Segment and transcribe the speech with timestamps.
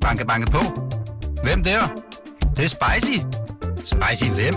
[0.00, 0.58] Banke, banke på.
[1.42, 1.80] Hvem der?
[2.40, 3.18] Det, det er spicy.
[3.84, 4.54] Spicy hvem?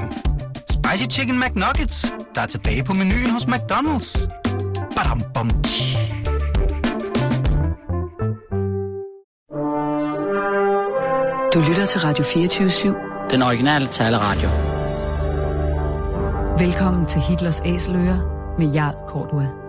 [0.69, 4.27] Spicy Chicken McNuggets, der er tilbage på menuen hos McDonald's.
[4.95, 5.97] Badum, bom, tji.
[11.53, 13.29] Du lytter til Radio 24-7.
[13.29, 14.49] Den originale taleradio.
[16.65, 18.17] Velkommen til Hitlers Æseløer
[18.59, 19.62] med Jarl Kortua.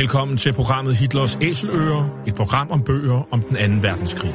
[0.00, 4.34] Velkommen til programmet Hitlers Æseløer, et program om bøger om den anden verdenskrig.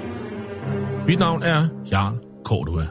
[1.07, 2.87] Mit navn er Jarl Cordua.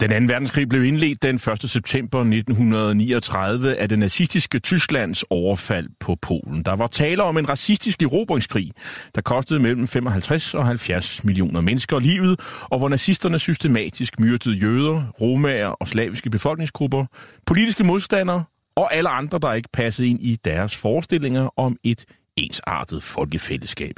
[0.00, 1.70] Den anden verdenskrig blev indledt den 1.
[1.70, 6.62] september 1939 af det nazistiske Tysklands overfald på Polen.
[6.62, 8.72] Der var tale om en racistisk erobringskrig,
[9.14, 15.04] der kostede mellem 55 og 70 millioner mennesker livet, og hvor nazisterne systematisk myrdede jøder,
[15.20, 17.06] romager og slaviske befolkningsgrupper,
[17.46, 18.44] politiske modstandere
[18.76, 22.04] og alle andre, der ikke passede ind i deres forestillinger om et
[22.36, 23.94] ensartet folkefællesskab.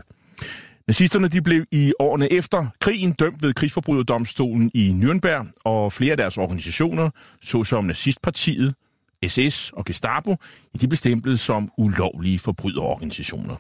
[0.93, 6.17] Nazisterne de blev i årene efter krigen dømt ved krigsforbryderdomstolen i Nürnberg, og flere af
[6.17, 7.11] deres organisationer,
[7.43, 8.75] såsom nazistpartiet,
[9.27, 10.37] SS og Gestapo,
[10.81, 13.57] de blev stemplet som ulovlige forbryderorganisationer.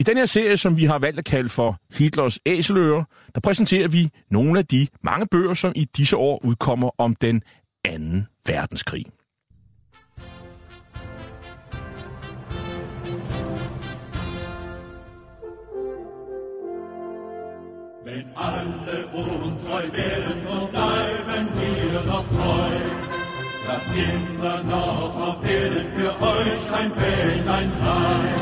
[0.00, 3.88] I den her serie, som vi har valgt at kalde for Hitlers Æseløer, der præsenterer
[3.88, 7.42] vi nogle af de mange bøger, som i disse år udkommer om den
[7.84, 9.06] anden verdenskrig.
[18.04, 22.74] Wenn alle untreu werden, so bleiben wir doch treu.
[23.64, 28.34] Dass immer noch auf Erden für euch ein Wäldlein sein.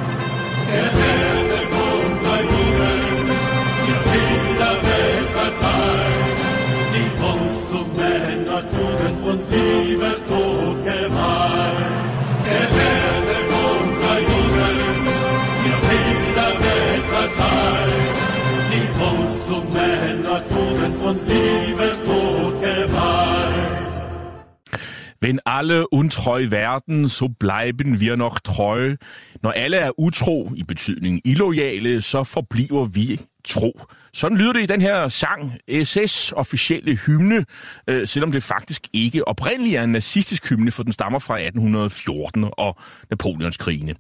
[0.72, 3.00] Erwerdet unser Jubel,
[3.88, 6.38] ihr Bilder bester Zeit.
[6.94, 10.19] Die uns zu Männer, Tugend und Liebestod
[21.10, 23.80] und Liebestod geweiht.
[25.22, 28.96] Wenn alle untreu werden, so bleiben wir noch treu.
[29.42, 33.80] Når alle er utro, i betydning illoyale, så forbliver vi tro.
[34.12, 37.44] Sådan lyder det i den her sang, SS officielle hymne,
[37.86, 42.50] øh, selvom det faktisk ikke oprindeligt er en nazistisk hymne, for den stammer fra 1814
[42.52, 42.76] og
[43.10, 43.94] Napoleonskrigene.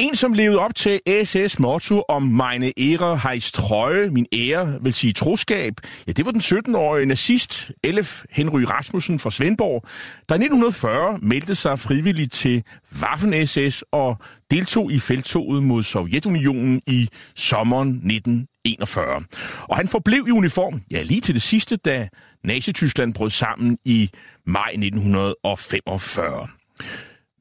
[0.00, 4.92] En, som levede op til SS motto om meine ære heißt trøje, min ære vil
[4.92, 5.74] sige troskab,
[6.06, 9.82] ja, det var den 17-årige nazist Elf Henry Rasmussen fra Svendborg,
[10.28, 14.16] der i 1940 meldte sig frivilligt til Waffen-SS og
[14.50, 19.24] deltog i feltoget mod Sovjetunionen i sommeren 1941.
[19.68, 22.08] Og han forblev i uniform, ja lige til det sidste, da
[22.44, 24.10] Nazi-Tyskland brød sammen i
[24.46, 26.48] maj 1945.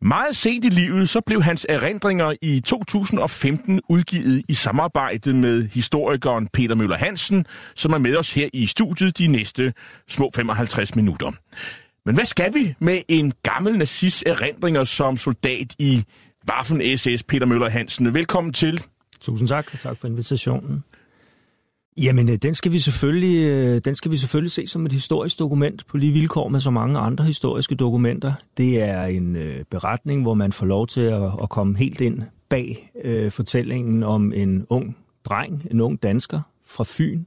[0.02, 6.48] Meget sent i livet, så blev hans erindringer i 2015 udgivet i samarbejde med historikeren
[6.48, 9.74] Peter Møller Hansen, som er med os her i studiet de næste
[10.10, 11.32] små 55 minutter.
[12.06, 16.04] Men hvad skal vi med en gammel nazist erindringer som soldat i
[16.52, 18.14] Waffen-SS, Peter Møller Hansen?
[18.14, 18.84] Velkommen til.
[19.22, 20.84] Tusind tak, og tak for invitationen.
[21.98, 25.40] Jamen, øh, den skal, vi selvfølgelig, øh, den skal vi selvfølgelig se som et historisk
[25.40, 28.34] dokument på lige vilkår med så mange andre historiske dokumenter.
[28.58, 32.22] Det er en øh, beretning, hvor man får lov til at, at komme helt ind
[32.50, 37.24] bag øh, fortællingen om en ung dreng, en ung dansker fra Fyn,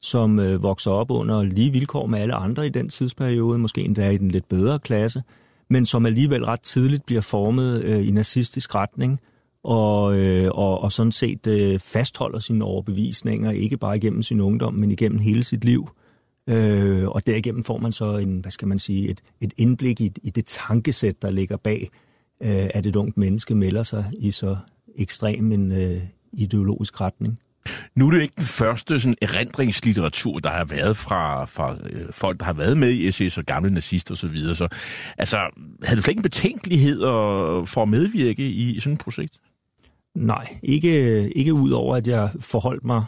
[0.00, 4.10] som øh, vokser op under lige vilkår med alle andre i den tidsperiode, måske endda
[4.10, 5.22] i den lidt bedre klasse,
[5.70, 9.20] men som alligevel ret tidligt bliver formet øh, i nazistisk retning,
[9.64, 14.74] og, øh, og, og sådan set øh, fastholder sine overbevisninger, ikke bare igennem sin ungdom,
[14.74, 15.88] men igennem hele sit liv.
[16.46, 20.12] Øh, og derigennem får man så en, hvad skal man sige, et, et indblik i,
[20.22, 21.90] i det tankesæt, der ligger bag,
[22.42, 24.56] øh, at et ungt menneske melder sig i så
[24.98, 26.02] ekstrem en øh,
[26.32, 27.38] ideologisk retning.
[27.94, 32.40] Nu er det ikke den første sådan, erindringslitteratur, der har været fra, fra øh, folk,
[32.40, 34.28] der har været med i SS og gamle nazister osv.
[34.28, 34.54] Så, videre.
[34.54, 34.68] så
[35.18, 35.38] altså,
[35.82, 37.12] havde du slet ikke betænkeligheder
[37.64, 39.38] for at medvirke i sådan et projekt?
[40.14, 43.04] Nej, ikke, ikke ud over, at jeg forholdt mig,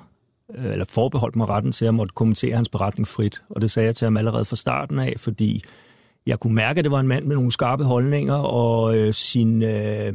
[0.54, 3.42] øh, eller forbeholdt mig retten til at måtte kommentere hans beretning frit.
[3.50, 5.64] Og det sagde jeg til ham allerede fra starten af, fordi
[6.26, 9.62] jeg kunne mærke, at det var en mand med nogle skarpe holdninger og øh, sin,
[9.62, 10.14] øh,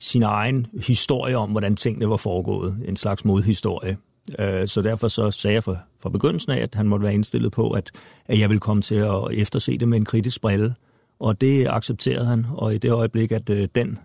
[0.00, 2.78] sin egen historie om, hvordan tingene var foregået.
[2.88, 3.96] En slags modhistorie.
[4.38, 7.52] Øh, så derfor så sagde jeg fra, fra begyndelsen af, at han måtte være indstillet
[7.52, 7.90] på, at,
[8.26, 10.74] at jeg ville komme til at efterse det med en kritisk brille.
[11.20, 13.98] Og det accepterede han, og i det øjeblik, at øh, den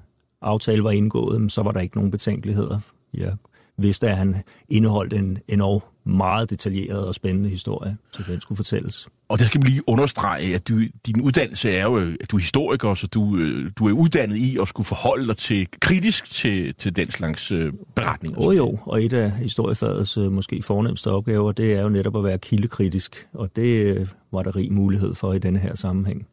[0.43, 2.79] aftale var indgået, så var der ikke nogen betænkeligheder.
[3.13, 3.35] Jeg
[3.77, 4.35] vidste, at han
[4.69, 9.07] indeholdt en enorm meget detaljeret og spændende historie, så den skulle fortælles.
[9.29, 12.39] og det skal vi lige understrege, at du, din uddannelse er jo, at du er
[12.39, 16.75] historiker, så du, øh, du er uddannet i at skulle forholde dig til kritisk til,
[16.75, 18.39] til den slags øh, beretninger.
[18.39, 22.23] Oh, jo, og et af historiefagets øh, måske fornemmeste opgaver, det er jo netop at
[22.23, 26.27] være kildekritisk, og det øh, var der rig mulighed for i denne her sammenhæng.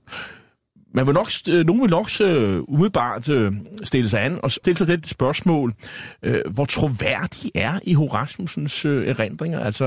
[0.93, 3.53] Man vil nok, øh, nogen vil nok øh, umiddelbart øh,
[3.83, 5.75] stille sig an og stille sig det spørgsmål,
[6.23, 9.61] øh, hvor troværdig er i Horasmusens øh, erindringer?
[9.61, 9.87] Altså,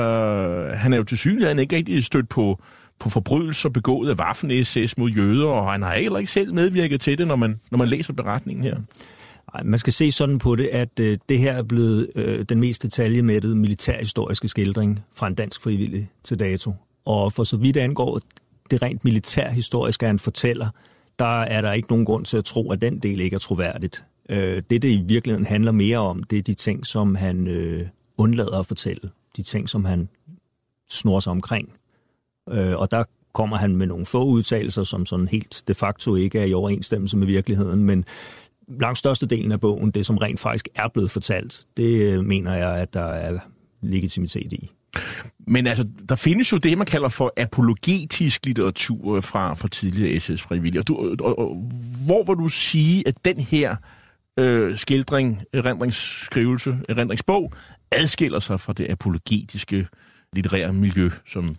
[0.76, 2.60] han er jo til synligheden ikke rigtig stødt på
[3.00, 7.18] på forbrydelser begået af Waffen-SS mod jøder, og han har heller ikke selv medvirket til
[7.18, 8.76] det, når man, når man læser beretningen her.
[9.54, 12.60] Ej, man skal se sådan på det, at øh, det her er blevet øh, den
[12.60, 16.74] mest detaljemættede militærhistoriske skildring fra en dansk frivillig til dato.
[17.06, 18.20] Og for så vidt angår
[18.72, 20.70] det rent militærhistoriske, han fortæller,
[21.20, 24.04] der er der ikke nogen grund til at tro, at den del ikke er troværdigt.
[24.30, 27.88] Øh, det, det i virkeligheden handler mere om, det er de ting, som han øh,
[28.18, 29.10] undlader at fortælle.
[29.38, 30.10] De ting, som han
[30.90, 31.74] snor sig omkring.
[32.50, 36.40] Øh, og der kommer han med nogle få udtalelser, som sådan helt de facto ikke
[36.40, 38.06] er i overensstemmelse med virkeligheden, men
[38.68, 42.76] langt størstedelen af bogen, det som rent faktisk er blevet fortalt, det øh, mener jeg,
[42.76, 43.40] at der er
[43.82, 44.72] legitimitet i.
[45.48, 50.82] Men altså, der findes jo det, man kalder for apologetisk litteratur fra, fra tidligere SS-frivillige.
[50.82, 51.72] Og, du, og, og,
[52.06, 53.76] hvor vil du sige, at den her
[54.38, 57.54] øh, skildring, erindringsskrivelse, erindringsbog,
[57.92, 59.88] adskiller sig fra det apologetiske
[60.34, 61.56] litterære miljø, som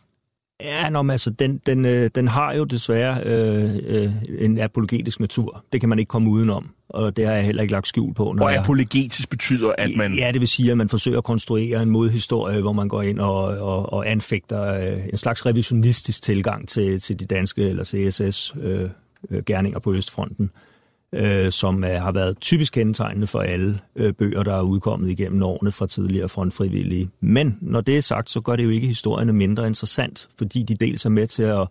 [0.60, 5.64] Ja, nå, altså, den, den, øh, den har jo desværre øh, øh, en apologetisk natur.
[5.72, 8.32] Det kan man ikke komme udenom, og det har jeg heller ikke lagt skjul på.
[8.32, 10.14] Når og apologetisk betyder, at man...
[10.14, 13.20] Ja, det vil sige, at man forsøger at konstruere en modhistorie, hvor man går ind
[13.20, 18.54] og, og, og anfægter øh, en slags revisionistisk tilgang til, til de danske eller CSS
[18.62, 18.90] øh,
[19.30, 20.73] øh, gerninger på Østfronten øh,
[21.14, 25.42] Øh, som er, har været typisk kendetegnende for alle øh, bøger, der er udkommet igennem
[25.42, 27.10] årene fra tidligere frontfrivillige.
[27.20, 30.74] Men når det er sagt, så gør det jo ikke historierne mindre interessant, fordi de
[30.74, 31.68] dels er med til at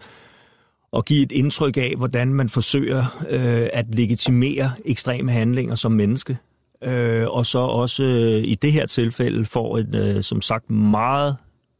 [0.95, 6.37] at give et indtryk af, hvordan man forsøger øh, at legitimere ekstreme handlinger som menneske.
[6.83, 11.35] Øh, og så også øh, i det her tilfælde får en, øh, som sagt, meget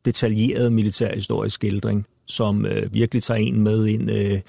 [0.05, 4.39] detaljeret militærhistorisk skildring, som øh, virkelig tager en med ind øh,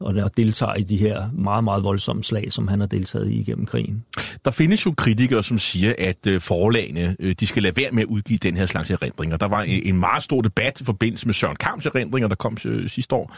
[0.00, 3.40] og der deltager i de her meget, meget voldsomme slag, som han har deltaget i
[3.40, 4.04] igennem krigen.
[4.44, 8.02] Der findes jo kritikere, som siger, at øh, forlagene øh, de skal lade være med
[8.02, 9.36] at udgive den her slags erindringer.
[9.36, 12.56] Der var øh, en meget stor debat i forbindelse med Søren Kamps erindringer, der kom
[12.86, 13.36] sidste år.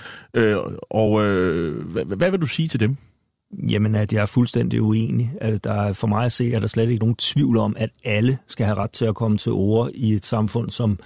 [0.91, 1.23] Og
[2.05, 2.97] hvad vil du sige til dem?
[3.53, 5.33] Jamen, at jeg er fuldstændig uenig.
[5.41, 8.39] Altså, der, for mig at se, er der slet ikke nogen tvivl om, at alle
[8.47, 10.99] skal have ret til at komme til ord i et samfund, som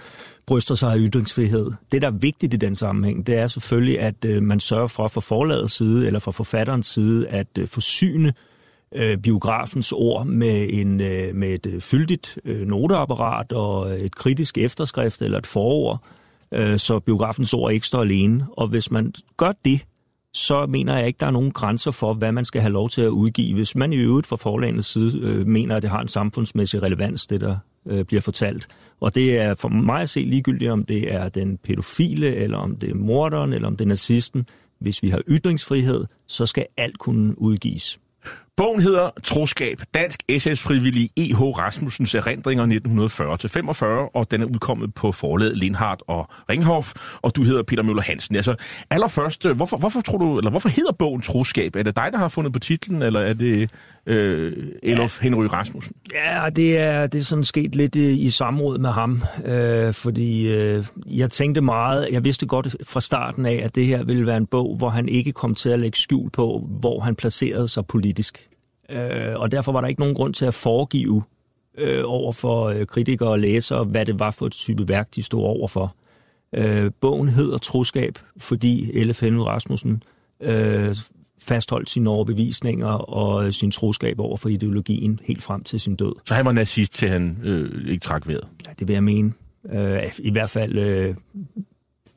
[0.45, 1.71] bryster sig af ytringsfrihed.
[1.91, 5.07] Det, der er vigtigt i den sammenhæng, det er selvfølgelig, at øh, man sørger for
[5.07, 8.33] fra forlagets side eller fra forfatterens side at øh, forsyne
[8.95, 14.15] øh, biografens ord med, en, øh, med et øh, fyldigt øh, noteapparat og øh, et
[14.15, 16.03] kritisk efterskrift eller et forord,
[16.51, 18.47] øh, så biografens ord ikke står alene.
[18.51, 19.85] Og hvis man gør det,
[20.35, 23.01] så mener jeg ikke, der er nogen grænser for, hvad man skal have lov til
[23.01, 23.55] at udgive.
[23.55, 27.27] Hvis man i øvrigt fra forlagets side øh, mener, at det har en samfundsmæssig relevans,
[27.27, 28.67] det der øh, bliver fortalt.
[28.99, 32.75] Og det er for mig at se ligegyldigt, om det er den pædofile, eller om
[32.75, 34.49] det er morderen, eller om det er nazisten.
[34.79, 37.99] Hvis vi har ytringsfrihed, så skal alt kunne udgives.
[38.57, 41.41] Bogen hedder Troskab, Dansk SS-frivillig E.H.
[41.41, 42.65] Rasmussens erindringer
[44.07, 48.01] 1940-45, og den er udkommet på forlaget Lindhardt og Ringhof, og du hedder Peter Møller
[48.01, 48.35] Hansen.
[48.35, 48.55] Altså,
[48.89, 51.75] allerførst, øh, hvorfor, hvorfor, tror du, eller hvorfor hedder bogen Troskab?
[51.75, 53.71] Er det dig, der har fundet på titlen, eller er det
[54.05, 55.23] øh, Elof ja.
[55.23, 55.95] Henry Rasmussen?
[56.13, 60.47] Ja, det er, det er sådan sket lidt i, i samråd med ham, øh, fordi
[60.47, 64.37] øh, jeg tænkte meget, jeg vidste godt fra starten af, at det her ville være
[64.37, 67.85] en bog, hvor han ikke kom til at lægge skjul på, hvor han placerede sig
[67.85, 68.49] politisk.
[68.89, 71.23] Øh, og derfor var der ikke nogen grund til at foregive
[71.77, 75.23] øh, over for øh, kritikere og læsere, hvad det var for et type værk, de
[75.23, 75.95] stod over for.
[76.55, 79.21] Øh, bogen hedder Troskab, fordi L.F.
[79.21, 80.03] Henry Rasmussen
[80.41, 80.95] øh,
[81.47, 86.13] fastholdt sine overbevisninger og sin troskab over for ideologien helt frem til sin død.
[86.25, 88.47] Så han var nazist, til han øh, ikke trak vejret?
[88.67, 89.33] Ja, det vil jeg mene.
[89.71, 91.15] Øh, I hvert fald øh,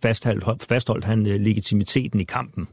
[0.02, 2.68] fastholdt, fastholdt han øh, legitimiteten i kampen.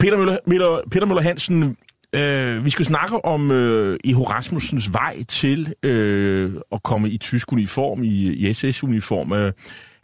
[0.00, 1.76] Peter Møller, Møller, Peter Møller Hansen,
[2.12, 7.52] øh, vi skal snakke om øh, Eho Rasmussens vej til øh, at komme i tysk
[7.52, 9.32] uniform, i, i SS-uniform.
[9.32, 9.52] Øh,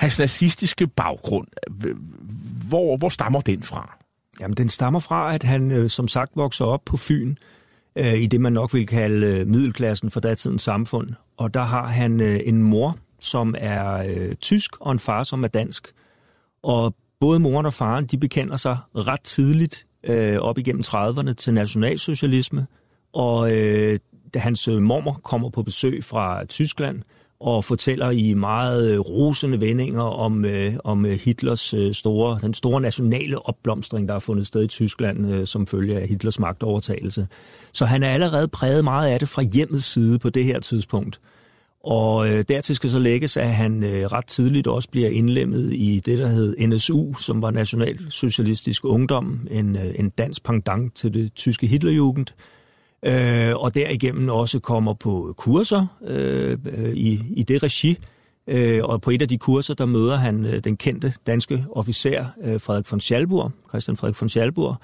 [0.01, 1.47] hans nazistiske baggrund,
[2.69, 3.99] hvor, hvor stammer den fra?
[4.41, 7.37] Jamen, den stammer fra, at han øh, som sagt vokser op på Fyn,
[7.97, 11.11] øh, i det man nok vil kalde øh, middelklassen for datidens samfund.
[11.37, 15.45] Og der har han øh, en mor, som er øh, tysk, og en far, som
[15.45, 15.93] er dansk.
[16.63, 21.55] Og både moren og faren, de bekender sig ret tidligt øh, op igennem 30'erne til
[21.55, 22.67] nationalsocialisme.
[23.13, 23.99] Og øh,
[24.35, 27.03] da hans øh, mormor kommer på besøg fra Tyskland,
[27.41, 32.55] og fortæller i meget øh, rosende vendinger om, øh, om øh, Hitlers øh, store, den
[32.55, 37.29] store nationale opblomstring, der har fundet sted i Tyskland øh, som følge af Hitlers magtovertagelse.
[37.73, 41.21] Så han er allerede præget meget af det fra hjemmets side på det her tidspunkt.
[41.85, 46.03] Og øh, dertil skal så lægges, at han øh, ret tidligt også bliver indlemmet i
[46.07, 51.35] det, der hed NSU, som var Nationalsocialistisk Ungdom, en, øh, en dansk pendant til det
[51.35, 52.56] tyske Hitlerjugend, øh,
[53.03, 56.59] øh, og derigennem også kommer på kurser øh,
[56.95, 57.99] i, i det regi.
[58.47, 62.25] Øh, og på et af de kurser, der møder han øh, den kendte danske officer
[62.43, 64.77] øh, Frederik von Schalburg, Christian Frederik von Schalburg,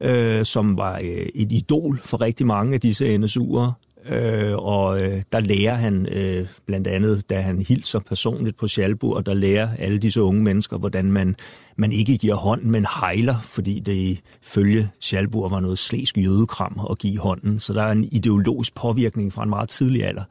[0.00, 3.72] øh, som var øh, et idol for rigtig mange af disse NSU'ere,
[4.08, 9.26] Øh, og øh, der lærer han øh, blandt andet, da han hilser personligt på Schalburg,
[9.26, 11.36] der lærer alle disse unge mennesker, hvordan man,
[11.76, 16.98] man ikke giver hånd, men hejler, fordi det ifølge Schalburg var noget slæsk jødekram at
[16.98, 17.58] give hånden.
[17.58, 20.24] Så der er en ideologisk påvirkning fra en meget tidlig alder.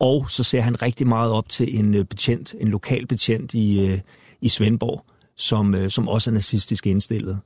[0.00, 3.86] Og så ser han rigtig meget op til en øh, betjent, en lokal betjent i,
[3.86, 3.98] øh,
[4.40, 5.04] i Svendborg,
[5.36, 7.40] som, øh, som også er nazistisk indstillet.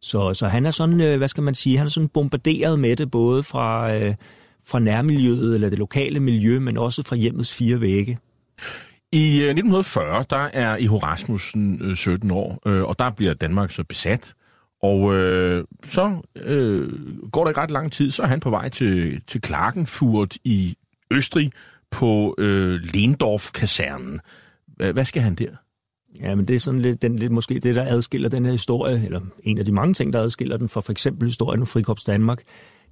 [0.00, 2.96] Så, så han er sådan, øh, hvad skal man sige, han er sådan bombarderet med
[2.96, 3.94] det, både fra...
[3.94, 4.14] Øh,
[4.66, 8.18] fra nærmiljøet eller det lokale miljø, men også fra hjemmets fire vægge.
[9.12, 13.70] I 1940, øh, der er Iho Rasmussen 17 øh, år, øh, og der bliver Danmark
[13.70, 14.34] så besat.
[14.82, 16.92] Og øh, så øh,
[17.30, 20.76] går der ikke ret lang tid, så er han på vej til, til Klagenfurt i
[21.10, 21.52] Østrig
[21.90, 24.20] på øh, Lendorf-kasernen.
[24.76, 25.50] Hvad skal han der?
[26.20, 29.04] Ja, men det er sådan lidt, den, lidt måske det, der adskiller den her historie,
[29.04, 32.04] eller en af de mange ting, der adskiller den fra for eksempel historien om Frikorps
[32.04, 32.42] Danmark,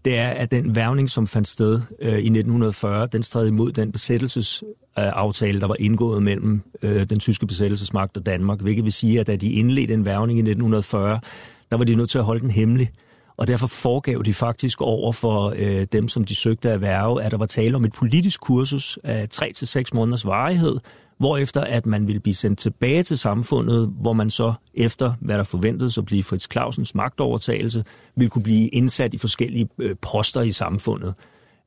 [0.05, 3.93] det er, at den værvning, som fandt sted øh, i 1940, den stred imod den
[3.93, 9.27] besættelsesaftale, der var indgået mellem øh, den tyske besættelsesmagt og Danmark, hvilket vil sige, at
[9.27, 11.21] da de indledte en værvning i 1940,
[11.71, 12.91] der var de nødt til at holde den hemmelig.
[13.37, 17.31] Og derfor foregav de faktisk over for øh, dem, som de søgte at værve, at
[17.31, 20.79] der var tale om et politisk kursus af 3 til måneders varighed,
[21.23, 25.45] hvorefter at man ville blive sendt tilbage til samfundet, hvor man så efter, hvad der
[25.45, 27.85] forventedes at blive Fritz Clausens magtovertagelse,
[28.17, 31.15] ville kunne blive indsat i forskellige øh, poster i samfundet.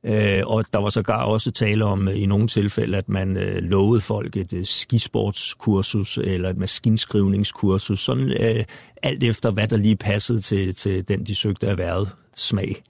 [0.04, 3.56] Øh, og der var sågar også tale om øh, i nogle tilfælde, at man øh,
[3.62, 8.64] lovede folk et skisportskursus eller et maskinskrivningskursus, sådan
[9.02, 12.82] alt efter, hvad der lige passede til, til den, de søgte erhvervet smag.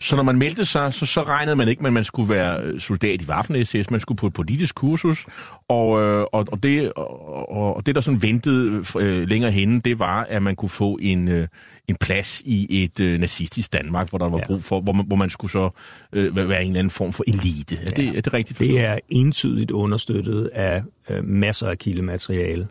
[0.00, 2.60] Så når man meldte sig, så, så regnede man ikke med, at man skulle være
[2.60, 5.26] øh, soldat i Waffen-SS, man skulle på et politisk kursus,
[5.68, 9.98] og, øh, og, og, det, og, og det, der sådan ventede øh, længere henne, det
[9.98, 11.48] var, at man kunne få en, øh,
[11.88, 14.46] en plads i et øh, nazistisk Danmark, hvor der var ja.
[14.46, 15.70] brug for, hvor man, hvor man skulle så
[16.12, 17.76] øh, være en eller anden form for elite.
[17.76, 17.86] Er, ja.
[17.86, 18.78] det, er det rigtigt forstået?
[18.78, 22.68] Det er entydigt understøttet af øh, masser af kildemateriale.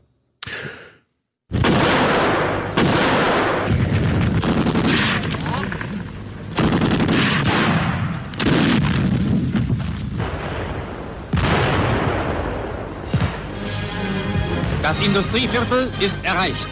[15.06, 16.68] Industrieviertel ist erreicht.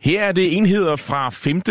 [0.00, 1.62] Her er det enheder fra 5.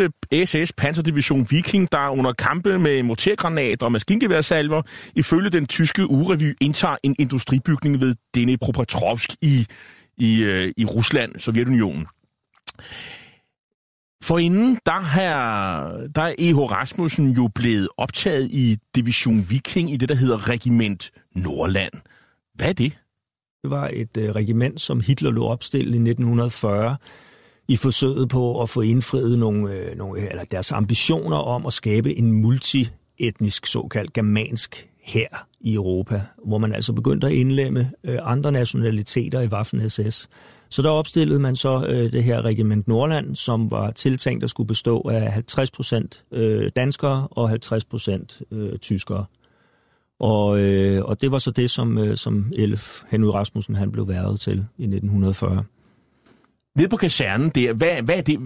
[0.46, 4.82] SS Panzerdivision Viking, der under kampe med mortergranater og maskingeværsalver
[5.16, 9.66] ifølge den tyske urevy indtager en industribygning ved Dnipropetrovsk i,
[10.18, 12.08] i, øh, i Rusland, Sovjetunionen.
[14.24, 15.32] For inden, der, her,
[16.08, 16.58] der er E.H.
[16.58, 21.94] Rasmussen jo blevet optaget i Division Viking i det, der hedder Regiment Nordland.
[22.54, 22.98] Hvad er det?
[23.64, 26.98] Det var et øh, regiment, som Hitler lå opstillet i 1940
[27.68, 32.18] i forsøget på at få indfriet nogle, øh, nogle, eller deres ambitioner om at skabe
[32.18, 35.28] en multietnisk såkaldt germansk her
[35.60, 40.28] i Europa, hvor man altså begyndte at indlemme øh, andre nationaliteter i Waffen-SS.
[40.70, 44.68] Så der opstillede man så øh, det her regiment Nordland, som var tiltænkt at skulle
[44.68, 49.26] bestå af 50 procent øh, danskere og 50 procent øh, tyskere.
[50.20, 54.08] Og, øh, og det var så det, som, øh, som Elf Henry Rasmussen han blev
[54.08, 55.64] værvet til i 1940.
[56.76, 58.40] Nede på kasernen der, hvad, hvad er det,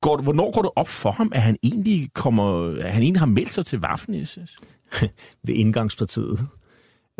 [0.00, 3.26] går, hvornår går det op for ham, at han egentlig, kommer, at han egentlig har
[3.26, 4.56] meldt sig til Waffen-SS?
[5.46, 6.38] Ved indgangspartiet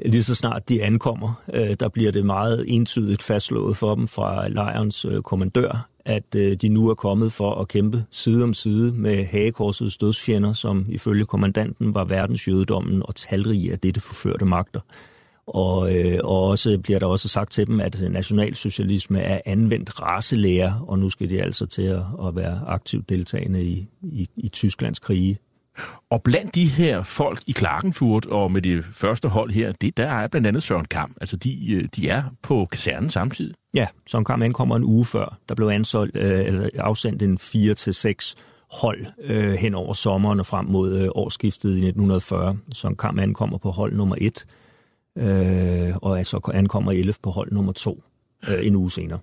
[0.05, 4.49] lige så snart de ankommer, øh, der bliver det meget entydigt fastslået for dem fra
[4.49, 8.93] lejrens øh, kommandør, at øh, de nu er kommet for at kæmpe side om side
[8.93, 14.81] med hagekorsets dødsfjender, som ifølge kommandanten var verdensjødedommen og talrige af dette forførte magter.
[15.47, 20.81] Og, øh, og også bliver der også sagt til dem, at nationalsocialisme er anvendt racelære,
[20.87, 24.99] og nu skal de altså til at, at være aktivt deltagende i, i, i Tysklands
[24.99, 25.39] krige.
[26.11, 30.07] Og blandt de her folk i Klagenfurt og med det første hold her, det, der
[30.07, 31.17] er blandt andet Søren Kamp.
[31.21, 33.55] Altså, de, øh, de er på kasernen samtidig.
[33.75, 35.39] Ja, Søren Kamp ankommer en uge før.
[35.49, 38.37] Der blev ansolgt, øh, eller afsendt en 4 til seks
[38.73, 42.59] hold øh, hen over sommeren og frem mod øh, årsskiftet i 1940.
[42.73, 44.45] Så Kam ankommer på hold nummer 1,
[45.17, 48.03] øh, og altså ankommer Elf på hold nummer 2
[48.49, 49.19] øh, en uge senere.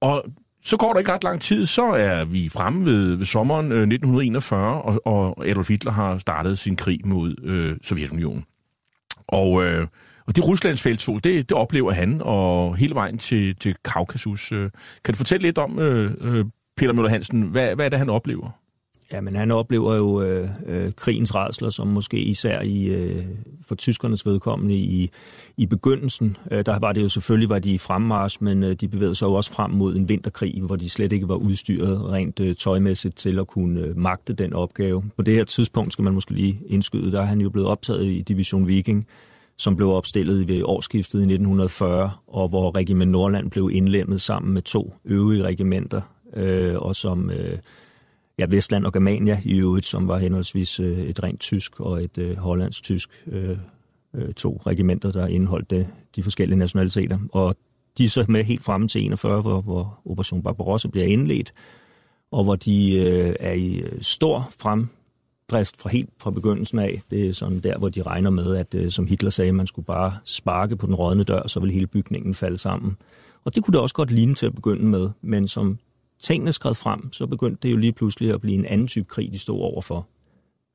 [0.00, 0.24] Og
[0.62, 3.78] så går der ikke ret lang tid, så er vi fremme ved, ved sommeren øh,
[3.78, 8.44] 1941, og, og Adolf Hitler har startet sin krig mod øh, Sovjetunionen.
[9.28, 9.86] Og, øh,
[10.26, 14.52] og det Ruslands feltog, det, det oplever han, og hele vejen til, til Kaukasus.
[14.52, 14.70] Øh.
[15.04, 16.44] Kan du fortælle lidt om, øh, øh,
[16.76, 18.59] Peter Møller Hansen, hvad, hvad er det, han oplever?
[19.12, 23.24] Jamen, han oplever jo øh, øh, krigens redsler, som måske især i, øh,
[23.66, 25.10] for tyskernes vedkommende i,
[25.56, 26.36] i begyndelsen.
[26.50, 29.26] Øh, der var det jo selvfølgelig, var de i fremmarsch, men øh, de bevægede sig
[29.26, 33.16] jo også frem mod en vinterkrig, hvor de slet ikke var udstyret rent øh, tøjmæssigt
[33.16, 35.04] til at kunne øh, magte den opgave.
[35.16, 38.04] På det her tidspunkt skal man måske lige indskyde, der er han jo blevet optaget
[38.04, 39.06] i Division Viking,
[39.58, 44.62] som blev opstillet ved årsskiftet i 1940, og hvor Regiment Nordland blev indlemmet sammen med
[44.62, 46.00] to øvrige regimenter,
[46.36, 47.30] øh, og som...
[47.30, 47.58] Øh,
[48.40, 52.18] ja, Vestland og Germania i øvrigt, som var henholdsvis øh, et rent tysk og et
[52.18, 53.56] øh, hollandsk-tysk, øh,
[54.14, 57.18] øh, to regimenter, der indeholdt det, de forskellige nationaliteter.
[57.32, 57.56] Og
[57.98, 61.52] de er så med helt fremme til 41, hvor, hvor Operation Barbarossa bliver indledt,
[62.30, 67.00] og hvor de øh, er i øh, stor fremdrift fra helt fra begyndelsen af.
[67.10, 69.86] Det er sådan der, hvor de regner med, at øh, som Hitler sagde, man skulle
[69.86, 72.96] bare sparke på den rådne dør, så vil hele bygningen falde sammen.
[73.44, 75.78] Og det kunne det også godt ligne til at begynde med, men som
[76.20, 79.32] tingene skred frem, så begyndte det jo lige pludselig at blive en anden type krig,
[79.32, 80.06] de stod overfor.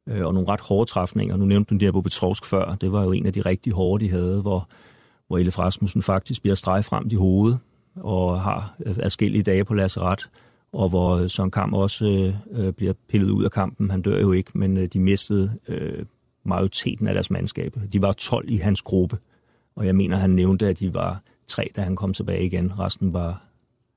[0.09, 1.37] Øh, og nogle ret hårde træfninger.
[1.37, 2.75] Nu nævnte du der på Petrovsk før.
[2.75, 4.69] Det var jo en af de rigtig hårde, de havde, hvor,
[5.27, 7.59] hvor Elif Rasmussen faktisk bliver streget frem i hovedet
[7.95, 10.29] og har øh, adskillige dage på lasseret,
[10.73, 13.91] og hvor øh, Søren Kamp også øh, øh, bliver pillet ud af kampen.
[13.91, 16.05] Han dør jo ikke, men øh, de mistede øh,
[16.43, 17.75] majoriteten af deres mandskab.
[17.93, 19.17] De var 12 i hans gruppe,
[19.75, 22.79] og jeg mener, han nævnte, at de var tre, da han kom tilbage igen.
[22.79, 23.44] Resten var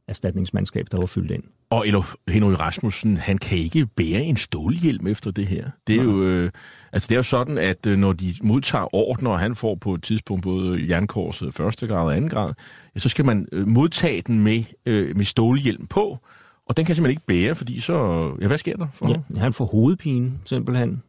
[0.08, 1.42] erstatningsmandskab, der var fyldt ind.
[1.70, 1.84] Og
[2.28, 5.70] Henry Rasmussen, han kan ikke bære en stålhjelm efter det her.
[5.86, 6.50] Det er, jo, øh,
[6.92, 9.94] altså det er jo sådan, at øh, når de modtager ordner, og han får på
[9.94, 12.52] et tidspunkt både jernkorset første grad og anden grad,
[12.94, 16.18] ja, så skal man øh, modtage den med, øh, med stålhjelm på,
[16.66, 18.28] og den kan simpelthen ikke bære, fordi så...
[18.40, 21.02] Ja, hvad sker der for ja, han får hovedpine, simpelthen.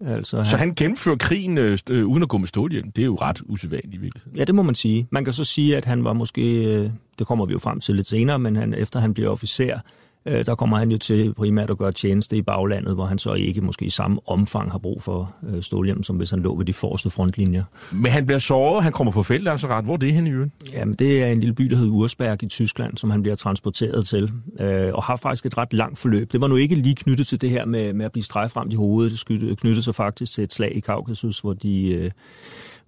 [0.00, 2.92] Altså, så han gennemfører krigen øh, øh, uden at gå med stålhjelm.
[2.92, 4.38] Det er jo ret usædvanligt i virkeligheden.
[4.38, 5.06] Ja, det må man sige.
[5.10, 7.94] Man kan så sige, at han var måske, øh, det kommer vi jo frem til
[7.94, 9.78] lidt senere, men han, efter han bliver officer,
[10.26, 13.34] øh, der kommer han jo til primært at gøre tjeneste i baglandet, hvor han så
[13.34, 16.64] ikke måske i samme omfang har brug for øh, stålhjelm, som hvis han lå ved
[16.64, 17.64] de forreste frontlinjer.
[17.92, 19.84] Men han bliver såret, han kommer på felt, altså ret.
[19.84, 20.52] Hvor er det hen i øen?
[20.72, 24.06] Jamen, det er en lille by, der hedder Ursberg i Tyskland, som han bliver transporteret
[24.06, 26.32] til, øh, og har faktisk et ret langt forløb.
[26.32, 28.70] Det var nu ikke lige knyttet til det her med, med at blive streget frem
[28.70, 29.24] i hovedet.
[29.28, 31.88] Det knyttede sig faktisk til et slag i Kaukasus, hvor de...
[31.88, 32.10] Øh,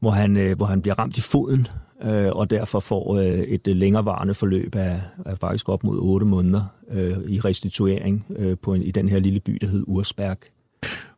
[0.01, 1.67] hvor han, øh, hvor han bliver ramt i foden,
[2.03, 6.65] øh, og derfor får øh, et længerevarende forløb af, af faktisk op mod 8 måneder
[6.91, 10.39] øh, i restituering øh, på en, i den her lille by, der hed Ursberg.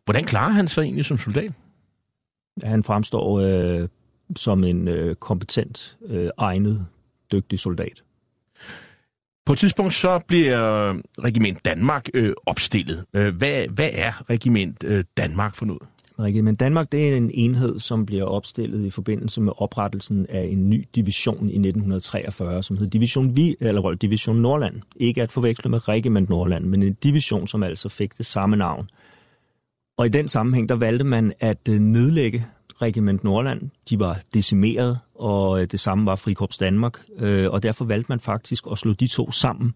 [0.05, 1.53] Hvordan klarer han sig egentlig som soldat?
[2.62, 3.88] Han fremstår øh,
[4.37, 6.87] som en øh, kompetent, øh, egnet,
[7.33, 8.03] dygtig soldat.
[9.47, 10.93] På et tidspunkt så bliver
[11.25, 13.05] Regiment Danmark øh, opstillet.
[13.14, 15.83] Øh, hvad, hvad er Regiment øh, Danmark for noget?
[16.20, 20.70] Men Danmark det er en enhed, som bliver opstillet i forbindelse med oprettelsen af en
[20.70, 24.74] ny division i 1943, som hed Division, Vi, eller division Nordland.
[24.96, 28.90] Ikke at forveksle med Regiment Nordland, men en division, som altså fik det samme navn.
[29.98, 32.46] Og i den sammenhæng, der valgte man at øh, nedlægge
[32.83, 33.70] Regiment Nordland.
[33.90, 38.20] De var decimeret, og øh, det samme var Frikorps Danmark, øh, og derfor valgte man
[38.20, 39.74] faktisk at slå de to sammen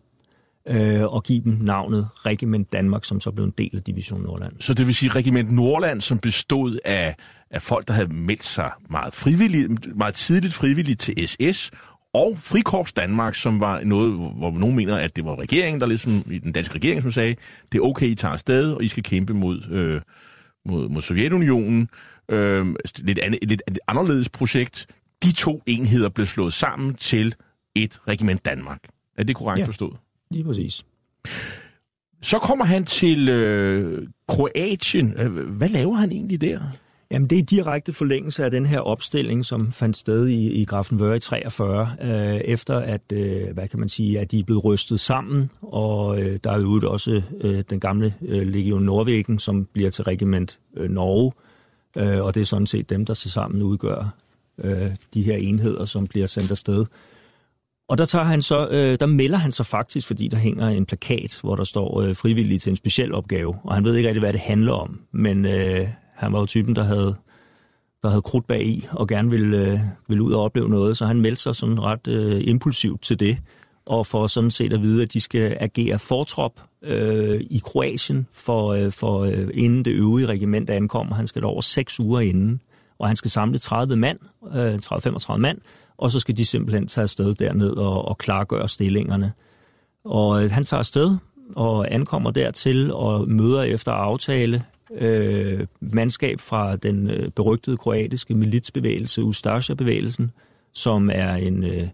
[0.68, 4.53] øh, og give dem navnet Regiment Danmark, som så blev en del af Division Nordland.
[4.61, 7.16] Så det vil sige Regiment Nordland, som bestod af,
[7.50, 11.70] af folk, der havde meldt sig meget, frivilligt, meget tidligt frivilligt til SS,
[12.14, 16.24] og Frikorps Danmark, som var noget, hvor nogen mener, at det var regeringen, der ligesom,
[16.31, 17.37] i den danske regering, som sagde,
[17.72, 20.00] det er okay, I tager afsted, og I skal kæmpe mod, øh,
[20.66, 21.88] mod, mod Sovjetunionen.
[22.29, 22.66] Øh,
[22.98, 24.87] lidt, andet, lidt anderledes projekt.
[25.22, 27.35] De to enheder blev slået sammen til
[27.74, 28.79] et regiment Danmark.
[29.18, 29.66] Er det korrekt ja.
[29.66, 29.96] forstået?
[30.30, 30.84] Lige præcis.
[32.22, 35.14] Så kommer han til øh, Kroatien.
[35.18, 36.60] Øh, hvad laver han egentlig der?
[37.10, 41.12] Jamen, det er direkte forlængelse af den her opstilling, som fandt sted i, i Grafenwöhr
[41.12, 45.00] i 43, øh, efter at, øh, hvad kan man sige, at de er blevet rystet
[45.00, 49.90] sammen, og øh, der er jo også øh, den gamle øh, Legion Norvægen, som bliver
[49.90, 51.32] til regiment øh, Norge,
[51.96, 54.14] øh, og det er sådan set dem, der til sammen udgør
[54.58, 56.87] øh, de her enheder, som bliver sendt afsted.
[57.88, 60.87] Og der, tager han så, øh, der melder han sig faktisk, fordi der hænger en
[60.87, 63.55] plakat, hvor der står øh, frivillig til en speciel opgave.
[63.64, 65.01] Og han ved ikke rigtig, hvad det handler om.
[65.12, 67.16] Men øh, han var jo typen, der havde,
[68.03, 70.97] der havde krudt bag i og gerne ville, øh, ville ud og opleve noget.
[70.97, 73.38] Så han meldte sig sådan ret øh, impulsivt til det.
[73.87, 78.73] og får sådan set at vide, at de skal agere fortrop øh, i Kroatien, for,
[78.73, 81.14] øh, for øh, inden det øvrige regiment ankommer.
[81.14, 82.61] Han skal der over seks uger inden,
[82.99, 84.18] og han skal samle 30 mand,
[84.55, 85.59] øh, 30-35 mand,
[85.98, 89.33] og så skal de simpelthen tage afsted derned og, og klargøre stillingerne.
[90.04, 91.16] Og øh, han tager afsted
[91.57, 99.22] og ankommer dertil og møder efter aftale øh, mandskab fra den øh, berygtede kroatiske militsbevægelse,
[99.22, 100.30] Ustasha-bevægelsen,
[100.72, 101.88] som er en, øh,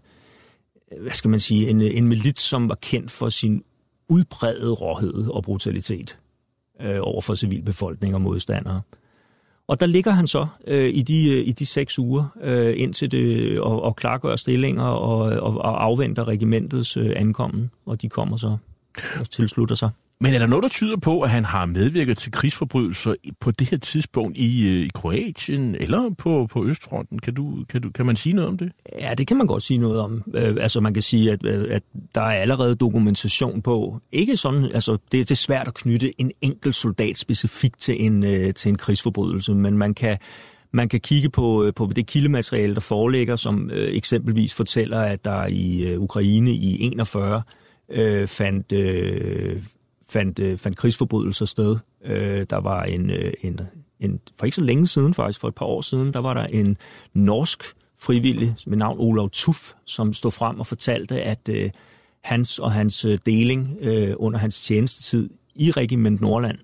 [1.01, 3.63] hvad skal man sige, en, øh, en milits, som var kendt for sin
[4.09, 6.19] udbredte råhed og brutalitet
[6.81, 8.81] øh, over for civilbefolkning og modstandere.
[9.71, 13.11] Og der ligger han så øh, i, de, øh, i de seks uger øh, indtil
[13.11, 18.01] det, øh, og, og klargør stillinger og, øh, og, og afventer regimentets øh, ankommen, og
[18.01, 18.57] de kommer så
[19.19, 19.89] og tilslutter sig.
[20.23, 23.69] Men er der noget, der tyder på, at han har medvirket til krigsforbrydelser på det
[23.69, 27.19] her tidspunkt i, øh, i Kroatien eller på, på Østfronten?
[27.19, 28.71] Kan, du, kan, du, kan man sige noget om det?
[28.99, 30.23] Ja, det kan man godt sige noget om.
[30.33, 31.83] Øh, altså man kan sige, at, øh, at
[32.15, 33.99] der er allerede dokumentation på.
[34.11, 38.23] Ikke sådan, altså det, det er svært at knytte en enkelt soldat specifikt til en,
[38.23, 40.17] øh, til en krigsforbrydelse, men man kan
[40.73, 45.25] man kan kigge på, øh, på det kildemateriale, der foreligger, som øh, eksempelvis fortæller, at
[45.25, 47.41] der i øh, Ukraine i 41
[47.89, 49.61] øh, fandt, øh,
[50.11, 51.77] fandt, øh, fandt krigsforbrydelser sted.
[52.05, 53.59] Øh, der var en, øh, en,
[53.99, 56.43] en, for ikke så længe siden faktisk, for et par år siden, der var der
[56.43, 56.77] en
[57.13, 57.63] norsk
[57.99, 61.69] frivillig med navn Olav Tuff, som stod frem og fortalte, at øh,
[62.23, 66.57] hans og hans øh, deling øh, under hans tjenestetid i Regiment Nordland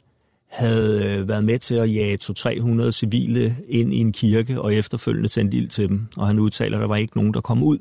[0.47, 2.17] havde øh, været med til at jage
[2.87, 6.07] 200-300 civile ind i en kirke og efterfølgende tændte ild til dem.
[6.17, 7.77] Og han udtaler, at der var ikke nogen, der kom ud.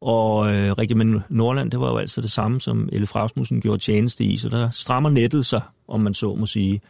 [0.00, 4.24] Og øh, Regiment Nordland, det var jo altså det samme, som Elle Frasmussen gjorde tjeneste
[4.24, 6.80] i, så der strammer nettet sig, om man så må sige.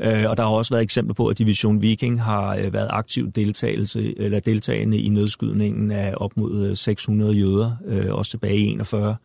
[0.00, 3.30] Øh, og der har også været eksempler på, at Division Viking har øh, været aktiv
[3.30, 8.66] deltagelse, eller deltagende i nedskydningen af op mod øh, 600 jøder, øh, også tilbage i
[8.66, 9.16] 41.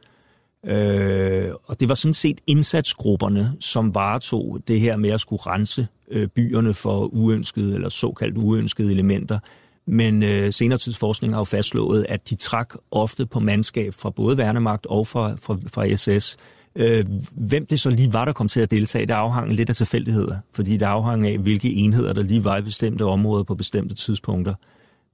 [0.65, 5.87] Øh, og det var sådan set indsatsgrupperne, som varetog det her med at skulle rense
[6.11, 9.39] øh, byerne for uønskede eller såkaldt uønskede elementer.
[9.87, 14.37] Men øh, senere tidsforskning har jo fastslået, at de trak ofte på mandskab fra både
[14.37, 16.37] værnemagt og fra, fra, fra SS.
[16.75, 19.75] Øh, hvem det så lige var, der kom til at deltage, det afhang lidt af
[19.75, 23.95] tilfældigheder, fordi det afhang af, hvilke enheder, der lige var i bestemte områder på bestemte
[23.95, 24.53] tidspunkter.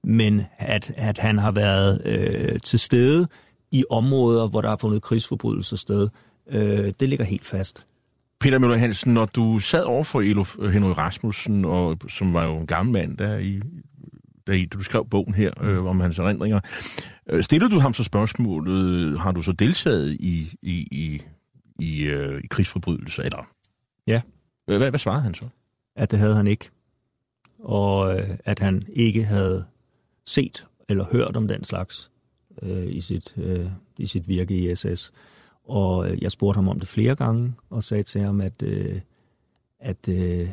[0.04, 3.28] Men at, at han har været øh, til stede
[3.72, 6.08] i områder, hvor der har fundet krigsforbrydelser sted,
[6.50, 7.86] øh, det ligger helt fast.
[8.40, 12.46] Peter Møller Hansen, når du sad over for Elof øh, Henry Rasmussen, og, som var
[12.46, 13.62] jo en gammel mand der i
[14.48, 16.60] da du skrev bogen her øh, om hans erindringer.
[17.30, 21.22] Øh, stillede du ham så spørgsmålet, har du så deltaget i, i, i,
[21.80, 23.24] i, øh, i krigsforbrydelser?
[23.24, 23.48] Eller?
[24.08, 24.22] Ja.
[24.66, 25.46] Hvad, hvad svarede han så?
[25.96, 26.70] At det havde han ikke.
[27.60, 29.66] Og øh, at han ikke havde
[30.26, 32.12] set eller hørt om den slags
[32.62, 35.12] øh, i, sit, øh, i sit virke i SS.
[35.64, 39.02] Og øh, jeg spurgte ham om det flere gange, og sagde til ham, at, øh,
[39.80, 40.50] at øh,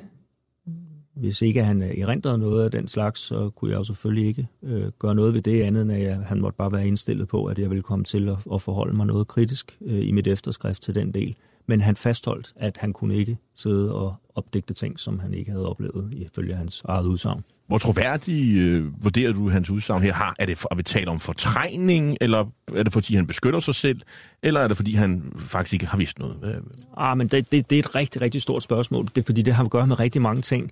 [1.14, 4.48] hvis ikke han øh, erindrede noget af den slags, så kunne jeg jo selvfølgelig ikke
[4.62, 7.44] øh, gøre noget ved det andet, end at jeg, han måtte bare være indstillet på,
[7.44, 10.82] at jeg ville komme til at, at forholde mig noget kritisk øh, i mit efterskrift
[10.82, 11.36] til den del.
[11.66, 15.68] Men han fastholdt, at han kunne ikke sidde og opdægte ting, som han ikke havde
[15.68, 17.44] oplevet, ifølge hans eget udsagn.
[17.66, 20.12] Hvor troværdig øh, vurderer du hans udsagn her?
[20.12, 23.60] Har, er det for, at vi taler om fortrængning, eller er det fordi, han beskytter
[23.60, 24.00] sig selv,
[24.42, 26.62] eller er det fordi, han faktisk ikke har vidst noget?
[26.96, 29.04] Ah, men det, det, det er et rigtig, rigtig stort spørgsmål.
[29.04, 30.70] Det er fordi, det har at gøre med rigtig mange ting.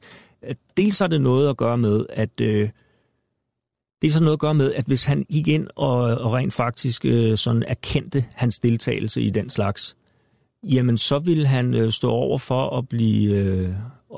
[0.76, 2.40] Dels har det noget at gøre med, at...
[2.40, 2.68] Øh,
[4.02, 7.04] det er noget at gøre med, at hvis han gik ind og, og rent faktisk
[7.04, 9.96] øh, sådan erkendte hans deltagelse i den slags,
[10.62, 13.68] jamen så ville han øh, stå over for at blive, øh,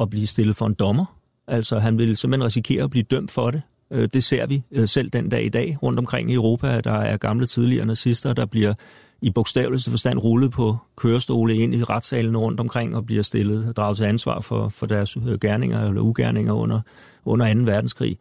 [0.00, 1.18] at blive stillet for en dommer.
[1.46, 3.62] Altså han ville simpelthen risikere at blive dømt for det.
[3.90, 6.80] Øh, det ser vi øh, selv den dag i dag rundt omkring i Europa.
[6.80, 8.74] Der er gamle tidligere nazister, der bliver
[9.22, 13.76] i bogstaveligste forstand rullet på kørestole ind i retssalen rundt omkring og bliver stillet og
[13.76, 16.80] draget til ansvar for, for deres øh, gerninger eller ugerninger under,
[17.24, 17.61] under 2.
[17.61, 18.18] verdenskrig.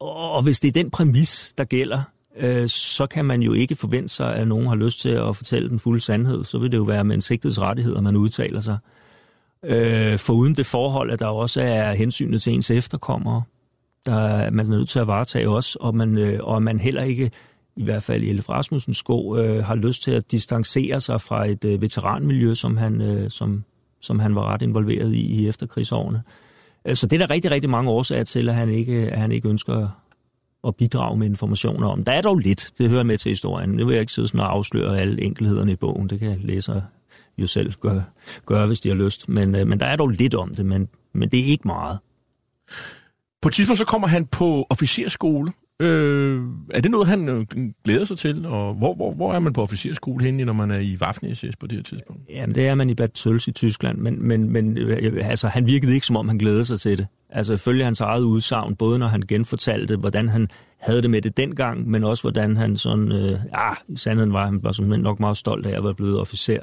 [0.00, 2.02] Og hvis det er den præmis, der gælder,
[2.36, 5.68] øh, så kan man jo ikke forvente sig, at nogen har lyst til at fortælle
[5.68, 6.44] den fulde sandhed.
[6.44, 8.78] Så vil det jo være med en sigtets rettighed, at man udtaler sig.
[9.64, 13.42] Øh, for uden det forhold, at der også er hensynet til ens efterkommere,
[14.06, 17.30] der man er nødt til at varetage også, og man, øh, og man heller ikke
[17.76, 21.46] i hvert fald i Elf Rasmussens sko, øh, har lyst til at distancere sig fra
[21.46, 23.64] et øh, veteranmiljø, som han, øh, som,
[24.00, 26.22] som han var ret involveret i i efterkrigsårene.
[26.84, 29.32] Øh, så det er der rigtig, rigtig mange årsager til, at han ikke, at han
[29.32, 29.88] ikke ønsker
[30.66, 32.04] at bidrage med informationer om.
[32.04, 33.70] Der er dog lidt, det hører med til historien.
[33.70, 36.10] Nu vil jeg ikke sidde sådan og afsløre alle enkelhederne i bogen.
[36.10, 36.82] Det kan læsere
[37.38, 38.04] jo selv gøre,
[38.46, 39.28] gøre hvis de har lyst.
[39.28, 41.98] Men, øh, men der er dog lidt om det, men, men det er ikke meget.
[43.42, 47.46] På et tidspunkt så kommer han på officerskole Øh, er det noget, han øh,
[47.84, 48.46] glæder sig til?
[48.46, 51.66] Og hvor, hvor, hvor er man på officerskole henne, når man er i Waffen-SS på
[51.66, 52.22] det her tidspunkt?
[52.30, 55.66] Jamen, det er man i Bad Tøls i Tyskland, men, men, men øh, altså, han
[55.66, 57.06] virkede ikke, som om han glædede sig til det.
[57.30, 60.48] Altså, følge hans eget udsagn, både når han genfortalte, hvordan han
[60.80, 64.44] havde det med det dengang, men også hvordan han sådan, øh, ja, i sandheden var
[64.44, 66.58] han var sådan nok meget stolt af at være blevet officer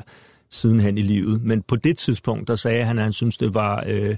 [0.50, 1.44] sidenhen i livet.
[1.44, 4.16] Men på det tidspunkt, der sagde han, at han syntes, det var øh,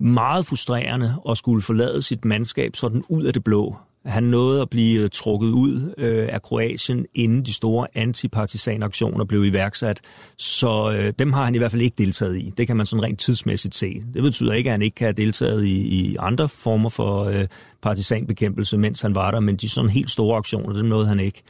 [0.00, 3.76] meget frustrerende at skulle forlade sit mandskab sådan ud af det blå.
[4.04, 9.44] Han nåede at blive øh, trukket ud øh, af Kroatien, inden de store antipartisanaktioner blev
[9.44, 10.00] iværksat.
[10.38, 12.52] Så øh, dem har han i hvert fald ikke deltaget i.
[12.56, 14.02] Det kan man sådan rent tidsmæssigt se.
[14.14, 17.46] Det betyder ikke, at han ikke kan have deltaget i, i andre former for øh,
[17.82, 21.42] partisanbekæmpelse, mens han var der, men de sådan helt store aktioner, dem nåede han ikke.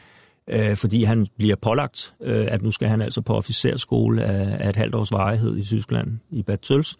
[0.48, 4.68] Øh, fordi han bliver pålagt, øh, at nu skal han altså på officerskole af, af
[4.68, 6.96] et halvt års varighed i Tyskland, i Bad Tøls.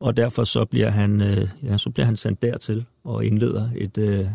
[0.00, 3.98] Og derfor så bliver han, øh, ja, så bliver han sendt dertil og indleder et...
[3.98, 4.26] Øh,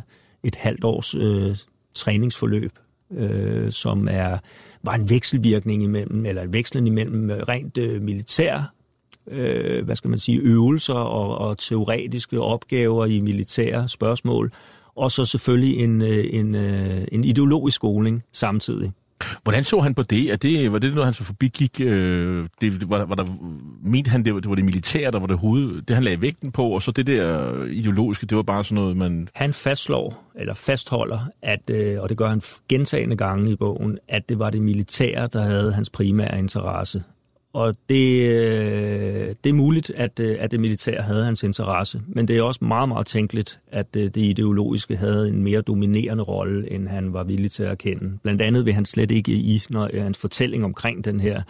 [0.43, 1.55] et halvt års øh,
[1.93, 2.79] træningsforløb,
[3.11, 4.37] øh, som er
[4.83, 8.73] var en vekselvirkning imellem, eller en vekslen imellem øh, rent øh, militær,
[9.27, 14.51] øh, hvad skal man sige, øvelser og, og teoretiske opgaver i militære spørgsmål,
[14.95, 18.91] og så selvfølgelig en, øh, en, øh, en ideologisk skoling samtidig.
[19.43, 20.31] Hvordan så han på det?
[20.31, 21.81] Er det var det noget, han så forbigik?
[21.81, 23.25] Øh, det, var, var der,
[23.83, 26.21] mente han, det var, det var det militære, der var det hoved, det han lagde
[26.21, 29.27] vægten på, og så det der ideologiske, det var bare sådan noget, man...
[29.35, 34.29] Han fastslår, eller fastholder, at, øh, og det gør han gentagende gange i bogen, at
[34.29, 37.03] det var det militære, der havde hans primære interesse.
[37.53, 42.27] Og det, øh, det er muligt, at, øh, at det militære havde hans interesse, men
[42.27, 46.71] det er også meget, meget tænkeligt, at øh, det ideologiske havde en mere dominerende rolle,
[46.71, 48.17] end han var villig til at erkende.
[48.23, 51.41] Blandt andet vil han slet ikke i, når hans fortælling omkring den her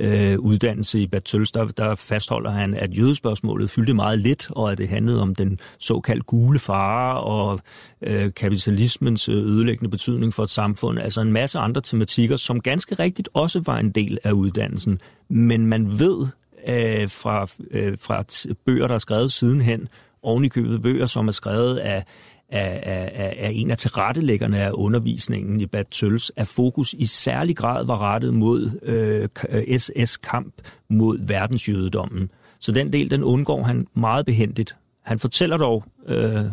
[0.00, 4.72] øh, uddannelse i Bad Tøls, der, der fastholder han, at jødespørgsmålet fyldte meget lidt, og
[4.72, 7.60] at det handlede om den såkaldt gule fare og
[8.02, 10.98] øh, kapitalismens øh, ødelæggende betydning for et samfund.
[10.98, 15.00] Altså en masse andre tematikker, som ganske rigtigt også var en del af uddannelsen.
[15.28, 16.26] Men man ved
[16.68, 18.24] øh, fra, øh, fra
[18.66, 19.88] bøger, der er skrevet sidenhen,
[20.22, 22.04] oven i købet bøger, som er skrevet af
[22.50, 27.56] af, af, af en af tilrettelæggerne af undervisningen i Bad Tøls, at fokus i særlig
[27.56, 30.54] grad var rettet mod øh, øh SS-kamp
[30.88, 32.30] mod verdensjødedommen.
[32.60, 34.76] Så den del, den undgår han meget behendigt.
[35.02, 36.44] Han fortæller dog, øh,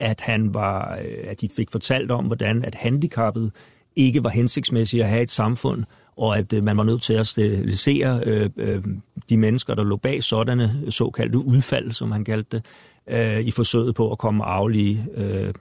[0.00, 3.52] at han var, øh, at de fik fortalt om, hvordan at handicappet
[3.96, 5.84] ikke var hensigtsmæssigt at have et samfund,
[6.16, 8.84] og at øh, man var nødt til at sterilisere øh, øh,
[9.28, 12.66] de mennesker, der lå bag sådanne såkaldte udfald, som han kaldte det,
[13.10, 15.52] øh, i forsøget på at komme aflige øh,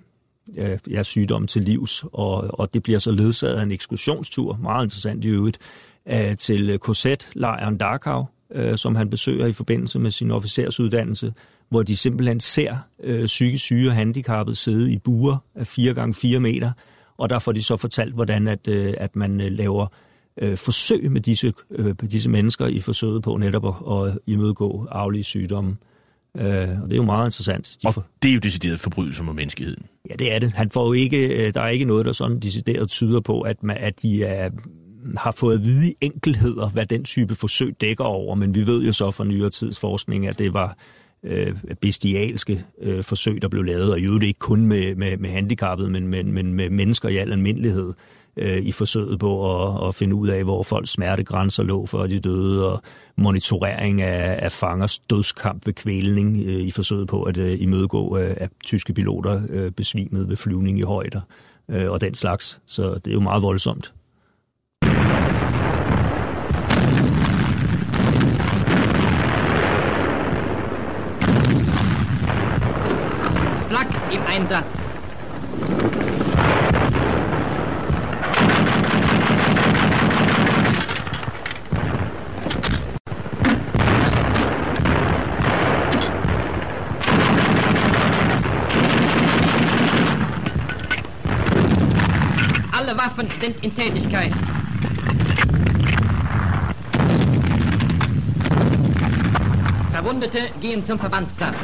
[0.92, 2.06] ja, sygdomme til livs.
[2.14, 5.60] Og, og det bliver så ledsaget af en ekskursionstur, meget interessant i øvrigt,
[6.10, 11.34] øh, til KZ-lejren Dachau, øh, som han besøger i forbindelse med sin officersuddannelse,
[11.70, 16.14] hvor de simpelthen ser øh, psykisk syge og handicappede sidde i buer af 4 gange
[16.14, 16.72] 4 meter,
[17.18, 19.88] og der får de så fortalt, hvordan at, øh, at man øh, laver
[20.42, 25.24] øh, forsøg med disse, øh, disse mennesker i forsøget på netop at, at imødegå aflige
[25.24, 25.72] sygdomme.
[25.72, 25.93] Øh,
[26.82, 27.78] og det er jo meget interessant.
[27.84, 28.06] De og for...
[28.24, 29.86] det er jo decideret forbrydelse mod menneskeheden.
[30.10, 30.54] Ja, det er det.
[30.54, 33.64] Han får jo ikke, øh, der er ikke noget, der sådan decideret tyder på, at,
[33.64, 34.50] man, at de er,
[35.18, 38.94] har fået at vide enkelheder, hvad den type forsøg dækker over, men vi ved jo
[38.94, 40.78] så fra nyere tids forskning, at det var
[41.24, 45.30] øh, bestialske øh, forsøg, der blev lavet, og jo det ikke kun med, med, med
[45.30, 47.94] handicappet, men, men, men med mennesker i al almindelighed
[48.38, 52.20] øh, i forsøget på at, at finde ud af, hvor folks smertegrænser lå, før de
[52.20, 52.82] døde, og
[53.18, 58.34] monitorering af, af fangers dødskamp ved kvælning øh, i forsøget på at øh, imødegå, øh,
[58.38, 61.22] at tyske piloter øh, besvimede ved flyvning i højder
[61.70, 62.62] øh, og den slags.
[62.66, 63.94] Så det er jo meget voldsomt.
[73.70, 74.84] Flak im Einsatz.
[93.04, 94.32] Waffen sind in Tätigkeit.
[99.92, 101.56] Verwundete gehen zum Verbandsplatz.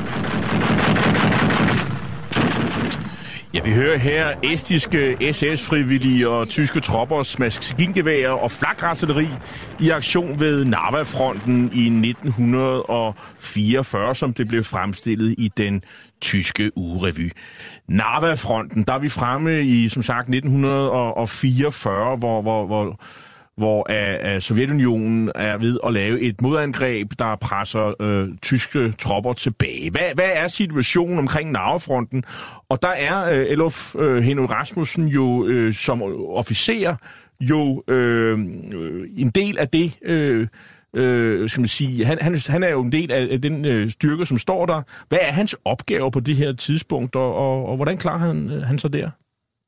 [3.54, 9.28] Ja, vi hører her estiske SS-frivillige og tyske troppers maskingeværer og flakrasseleri
[9.80, 15.84] i aktion ved Narva-fronten i 1944, som det blev fremstillet i den
[16.22, 17.32] tyske ugerevy.
[17.88, 23.00] Narva-fronten, der er vi fremme i, som sagt, 1944, hvor, hvor, hvor
[23.60, 29.34] hvor uh, uh, Sovjetunionen er ved at lave et modangreb, der presser uh, tyske tropper
[29.34, 29.92] tilbage.
[29.92, 32.24] Hvad, hvad er situationen omkring Narvefronten?
[32.70, 36.96] Og der er uh, Elof uh, Henry Rasmussen jo uh, som officer
[37.42, 38.40] jo uh,
[39.18, 39.94] en del af det...
[40.10, 40.48] Uh,
[40.94, 43.92] øh, skal man sige, han, han, han er jo en del af, af den øh,
[43.92, 44.82] styrke, som står der.
[45.10, 48.80] Hvad er hans opgave på det her tidspunkt, og, og, og hvordan klarer han, han
[48.80, 49.10] sig der?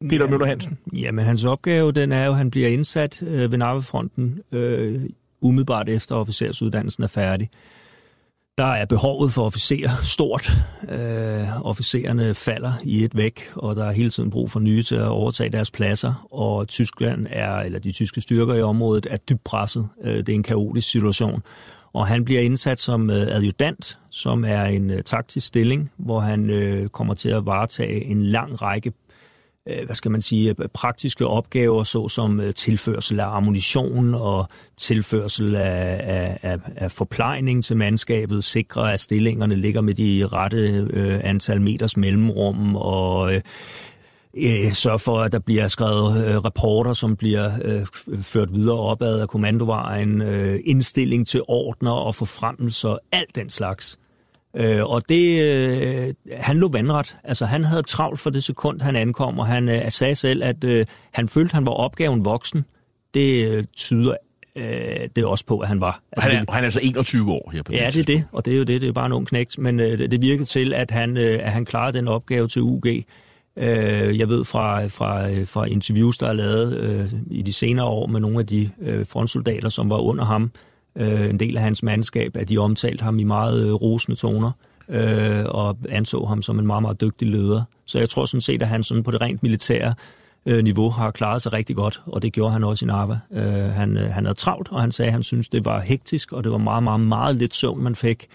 [0.10, 0.78] Peter Møller Hansen.
[0.94, 5.02] Jamen, hans opgave, den er jo, at han bliver indsat øh, ved Narvefronten øh,
[5.42, 7.50] umiddelbart efter officersuddannelsen er færdig.
[8.58, 10.52] Der er behovet for officerer stort.
[10.90, 14.96] Øh, officererne falder i et væk, og der er hele tiden brug for nye til
[14.96, 16.28] at overtage deres pladser.
[16.32, 19.90] Og Tyskland er, eller de tyske styrker i området er dybt presset.
[20.04, 21.44] Øh, det er en kaotisk situation.
[21.94, 26.50] Og han bliver indsat som øh, adjudant, som er en øh, taktisk stilling, hvor han
[26.50, 28.94] øh, kommer til at varetage en lang række
[29.70, 35.56] Øh, hvad skal man sige, øh, praktiske opgaver, såsom øh, tilførsel af ammunition og tilførsel
[35.56, 41.62] af, af, af forplejning til mandskabet, sikre, at stillingerne ligger med de rette øh, antal
[41.62, 43.42] meters mellemrum og øh,
[44.38, 47.86] øh, sørge for, at der bliver skrevet øh, rapporter, som bliver øh,
[48.22, 53.98] ført videre opad af kommandovejen, øh, indstilling til ordner og forfremmelser, alt den slags.
[54.54, 57.18] Øh, og det, øh, han lå vandret.
[57.24, 60.64] Altså, han havde travlt for det sekund, han ankom, og han øh, sagde selv, at
[60.64, 62.66] øh, han følte, han var opgaven voksen.
[63.14, 64.16] Det øh, tyder
[64.56, 66.02] øh, det også på, at han var.
[66.12, 68.46] Altså, han, er, han er altså 21 år her på Ja, det er det, og
[68.46, 68.82] det er jo det.
[68.82, 69.58] Det er bare en ung knægt.
[69.58, 72.86] Men øh, det virkede til, at han, øh, at han klarede den opgave til UG.
[73.58, 78.08] Øh, jeg ved fra, fra, fra interviews, der er lavet øh, i de senere år
[78.08, 80.50] med nogle af de øh, frontsoldater, som var under ham, øh,
[80.96, 84.52] Øh, en del af hans mandskab, at de omtalte ham i meget øh, rosende toner
[84.90, 87.64] øh, og anså ham som en meget, meget dygtig leder.
[87.86, 89.94] Så jeg tror sådan set, at han sådan på det rent militære
[90.46, 93.20] øh, niveau har klaret sig rigtig godt, og det gjorde han også i Narva.
[93.32, 96.32] Øh, han, øh, han havde travlt, og han sagde, at han syntes, det var hektisk,
[96.32, 98.28] og det var meget, meget, meget lidt søvn, man fik.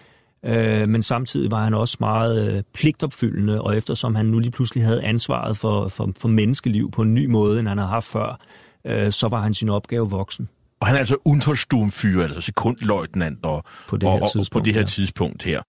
[0.44, 4.84] Øh, men samtidig var han også meget øh, pligtopfyldende, og eftersom han nu lige pludselig
[4.84, 8.38] havde ansvaret for, for, for menneskeliv på en ny måde, end han havde haft før,
[8.84, 10.48] øh, så var han sin opgave voksen.
[10.80, 14.64] Og han er altså Untersturmführer, altså sekundløjtnant og, på det her, og, og, tidspunkt, på
[14.64, 14.86] det her ja.
[14.86, 15.62] tidspunkt her.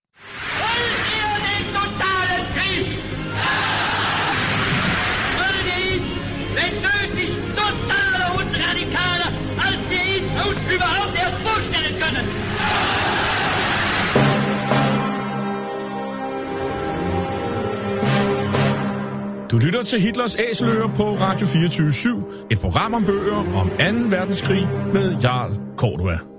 [19.51, 23.75] Du lytter til Hitlers Æseløer på Radio 24 et program om bøger om 2.
[24.09, 26.36] verdenskrig med Jarl Cordua.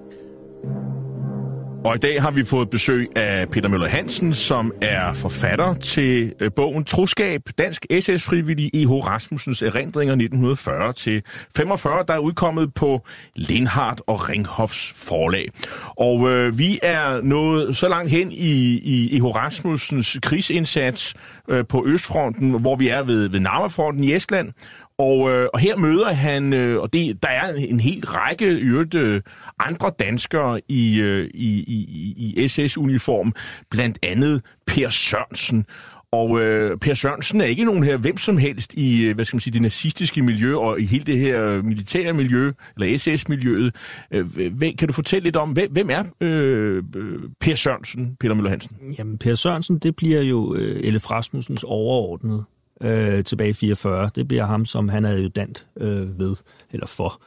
[1.85, 6.33] Og i dag har vi fået besøg af Peter Møller Hansen, som er forfatter til
[6.41, 8.91] øh, bogen Troskab, Dansk SS-frivillig E.H.
[8.91, 11.23] Rasmussens erindringer 1940 til
[11.57, 15.49] 45, der er udkommet på Lindhardt og Ringhofs forlag.
[15.97, 19.25] Og øh, vi er nået så langt hen i, i E.H.
[19.25, 21.15] Rasmussens krigsindsats
[21.49, 24.53] øh, på Østfronten, hvor vi er ved, ved Narmafronten i Estland,
[24.99, 28.47] og, øh, og her møder han, øh, og det, der er en, en hel række
[28.47, 29.23] øvrigt, øh,
[29.59, 33.33] andre danskere i, øh, i, i, i SS-uniform,
[33.71, 35.67] blandt andet Per Sørensen.
[36.13, 39.37] Og øh, Per Sørensen er ikke nogen her hvem som helst i øh, hvad skal
[39.37, 43.75] man sige, det nazistiske miljø og i hele det her militære miljø, eller SS-miljøet.
[44.11, 44.27] Øh,
[44.79, 46.83] kan du fortælle lidt om, hvem, hvem er øh,
[47.41, 48.77] Per Sørensen, Peter Møller Hansen?
[48.99, 52.45] Jamen, Per Sørensen, det bliver jo øh, Elle Rasmussens overordnede
[52.83, 54.11] øh, tilbage i 44.
[54.15, 56.37] Det bliver ham, som han er adjutant øh, ved,
[56.73, 57.23] eller for.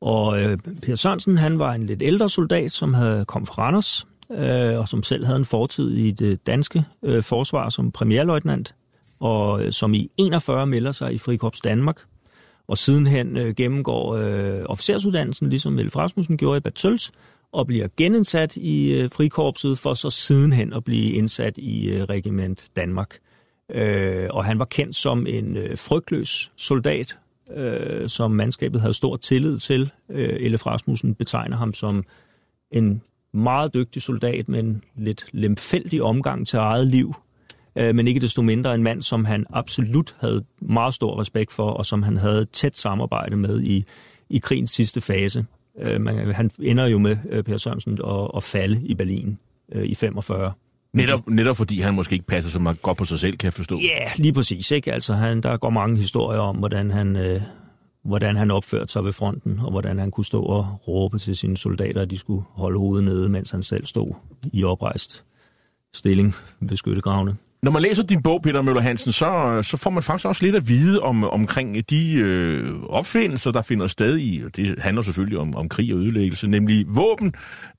[0.00, 4.06] Og øh, Per Sørensen, han var en lidt ældre soldat, som havde kom fra Randers,
[4.30, 8.74] øh, og som selv havde en fortid i det danske øh, forsvar som premierløjtnant,
[9.20, 12.00] og øh, som i 41 melder sig i Frikorps Danmark,
[12.68, 17.10] og sidenhen øh, gennemgår øh, officersuddannelsen, ligesom Vel Rasmussen gjorde i Bad
[17.52, 22.68] og bliver genindsat i øh, Frikorpset, for så sidenhen at blive indsat i øh, Regiment
[22.76, 23.18] Danmark.
[23.70, 27.18] Øh, og han var kendt som en øh, frygtløs soldat,
[27.54, 29.90] øh, som mandskabet havde stor tillid til.
[30.08, 32.04] Øh, Elef Rasmussen betegner ham som
[32.70, 37.14] en meget dygtig soldat med en lidt lemfældig omgang til eget liv,
[37.76, 41.70] øh, men ikke desto mindre en mand, som han absolut havde meget stor respekt for,
[41.70, 43.84] og som han havde tæt samarbejde med i,
[44.28, 45.46] i krigens sidste fase.
[45.78, 49.38] Øh, man, han ender jo med øh, Per Sørensen at, at falde i Berlin
[49.72, 50.52] øh, i 45.
[50.92, 53.54] Netop, netop fordi han måske ikke passer så meget godt på sig selv, kan jeg
[53.54, 53.78] forstå.
[53.78, 54.70] Ja, yeah, lige præcis.
[54.70, 54.92] Ikke?
[54.92, 57.40] Altså, han, der går mange historier om, hvordan han, øh,
[58.04, 61.56] hvordan han opførte sig ved fronten, og hvordan han kunne stå og råbe til sine
[61.56, 64.14] soldater, at de skulle holde hovedet nede, mens han selv stod
[64.52, 65.24] i oprejst
[65.94, 67.36] stilling ved skyttegravene.
[67.62, 70.56] Når man læser din bog, Peter Møller Hansen, så, så får man faktisk også lidt
[70.56, 75.38] at vide om, omkring de øh, opfindelser, der finder sted i, og det handler selvfølgelig
[75.38, 77.32] om, om krig og ødelæggelse, nemlig våben.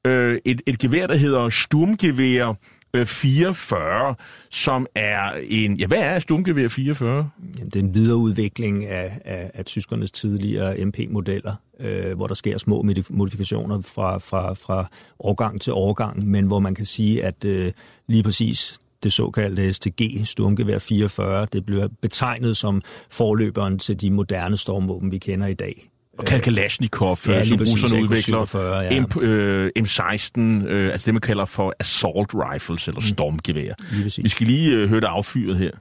[0.05, 2.55] Øh, et, et gevær, der hedder Sturmgevær
[2.93, 4.15] Øh, 44,
[4.49, 5.75] som er en...
[5.75, 7.29] Ja, hvad er stumgevær 44?
[7.57, 12.57] Jamen, det er en videreudvikling af, af, af tyskernes tidligere MP-modeller, øh, hvor der sker
[12.57, 14.89] små modifikationer fra, fra, fra
[15.19, 17.71] årgang til årgang, men hvor man kan sige, at øh,
[18.07, 24.57] lige præcis det såkaldte STG, Sturmgevær 44, det bliver betegnet som forløberen til de moderne
[24.57, 25.90] stormvåben, vi kender i dag.
[26.17, 28.81] Og Kalashnikov, ja, som russerne udvikler.
[28.81, 28.99] Ja.
[28.99, 33.07] M, øh, M16, øh, altså det man kalder for assault rifles, eller mm.
[33.07, 33.73] stormgevær.
[34.21, 35.71] Vi skal lige øh, høre det affyret her.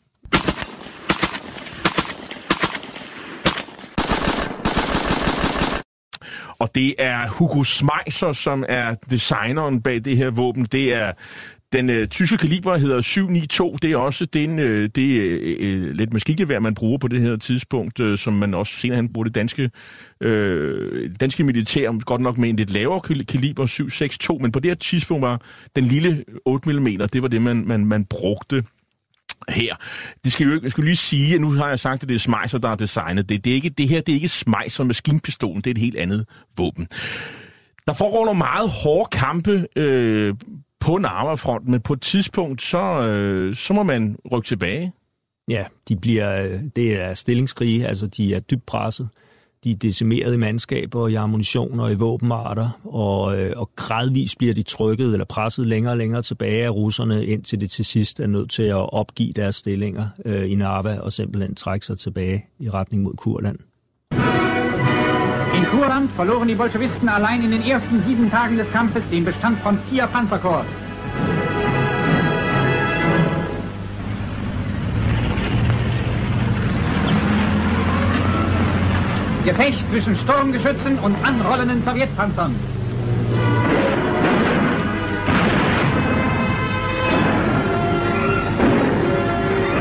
[6.60, 10.64] Og det er Hugo Schmeisser, som er designeren bag det her våben.
[10.64, 11.12] Det er
[11.72, 13.80] den øh, tyske kaliber hedder 792.
[13.80, 17.36] Det er også den, øh, det øh, øh, lidt maskingevær, man bruger på det her
[17.36, 19.70] tidspunkt, øh, som man også senere hen bruger det danske,
[20.20, 24.74] øh, danske militær, godt nok med en lidt lavere kaliber, 762, men på det her
[24.74, 25.40] tidspunkt var
[25.76, 28.64] den lille 8 mm, det var det, man, man, man brugte
[29.48, 29.76] her.
[30.24, 32.18] Det skal jo, jeg skal lige sige, at nu har jeg sagt, at det er
[32.18, 33.44] Smeiser, der er designet det.
[33.44, 36.26] det, er ikke, det her det er ikke Smeiser maskinpistolen, det er et helt andet
[36.56, 36.88] våben.
[37.86, 40.34] Der foregår nogle meget hårde kampe øh,
[40.80, 44.92] på Narva-fronten, men på et tidspunkt, så, øh, så må man rykke tilbage.
[45.48, 49.08] Ja, de bliver, øh, det er stillingskrige, altså de er dybt presset.
[49.64, 54.54] De er decimeret i mandskaber, i ammunition og i våbenarter, og, øh, og gradvist bliver
[54.54, 58.26] de trykket eller presset længere og længere tilbage af russerne, indtil det til sidst er
[58.26, 62.70] nødt til at opgive deres stillinger øh, i Narva og simpelthen trække sig tilbage i
[62.70, 63.58] retning mod Kurland.
[65.70, 69.78] Kurland verloren die Bolschewisten allein in den ersten sieben Tagen des Kampfes den Bestand von
[69.88, 70.66] vier Panzerkorps.
[79.44, 82.54] Gefecht zwischen Sturmgeschützen und anrollenden Sowjetpanzern.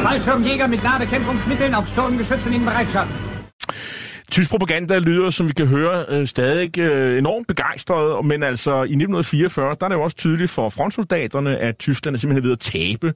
[0.04, 3.29] Fallschirmjäger mit Ladekämpfungsmitteln auf Sturmgeschützen in Bereitschaft.
[4.32, 8.96] Tysk propaganda lyder, som vi kan høre, øh, stadig øh, enormt begejstret, men altså i
[8.96, 12.60] 1944, der er det jo også tydeligt for frontsoldaterne, at Tyskland er simpelthen ved at
[12.60, 13.14] tabe,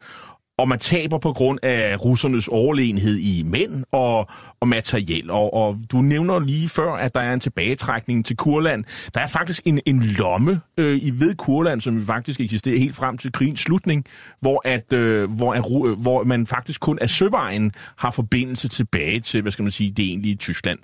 [0.58, 4.30] og man taber på grund af russernes overlegenhed i mænd og,
[4.60, 5.30] og materiel.
[5.32, 8.84] Og, og du nævner lige før, at der er en tilbagetrækning til Kurland.
[9.14, 13.18] Der er faktisk en, en lomme øh, i ved Kurland, som faktisk eksisterer helt frem
[13.18, 14.06] til krigens slutning,
[14.40, 19.20] hvor, at, øh, hvor, at, øh, hvor man faktisk kun af søvejen har forbindelse tilbage
[19.20, 20.80] til, hvad skal man sige, det egentlige Tyskland.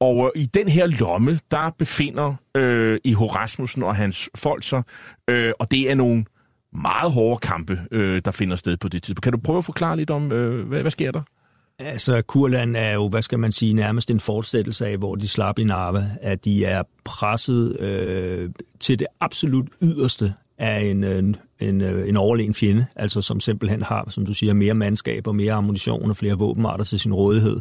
[0.00, 4.82] Og øh, i den her lomme, der befinder øh, I Horasmussen og hans folk sig,
[5.28, 6.24] øh, og det er nogle
[6.72, 9.22] meget hårde kampe, øh, der finder sted på det tidspunkt.
[9.22, 11.22] Kan du prøve at forklare lidt om, øh, hvad, hvad sker der?
[11.78, 15.58] Altså, Kurland er jo, hvad skal man sige, nærmest en fortsættelse af, hvor de slap
[15.58, 18.50] i Narva, at de er presset øh,
[18.80, 23.82] til det absolut yderste af en, øh, en, en, en overlegen fjende, altså som simpelthen
[23.82, 27.60] har, som du siger, mere mandskab og mere ammunition og flere våbenarter til sin rådighed.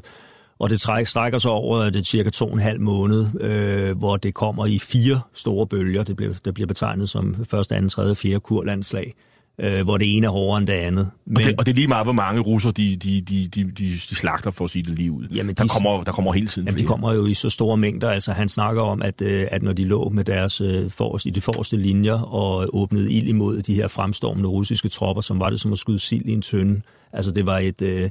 [0.60, 4.18] Og det træk, strækker sig over det cirka to og en halv måned, øh, hvor
[4.18, 6.03] det kommer i fire store bølger.
[6.03, 9.14] Det bliver, det bliver betegnet som første, anden, tredje, fjerde kurlandslag
[9.60, 11.10] øh, hvor det ene er hårdere end det andet.
[11.26, 13.72] Men, og, det, og det er lige meget, hvor mange russer de, de, de, de,
[13.72, 15.28] de, slagter for at sige det lige ud.
[15.36, 17.78] Jamen, der, de, kommer, der kommer hele tiden jamen, de kommer jo i så store
[17.78, 18.10] mængder.
[18.10, 21.30] Altså, han snakker om, at, øh, at når de lå med deres øh, forrest, i
[21.30, 25.60] de forreste linjer og åbnede ild imod de her fremstormende russiske tropper, som var det
[25.60, 26.82] som at skyde sild i en tønde.
[27.14, 28.10] Altså, det var et, øh,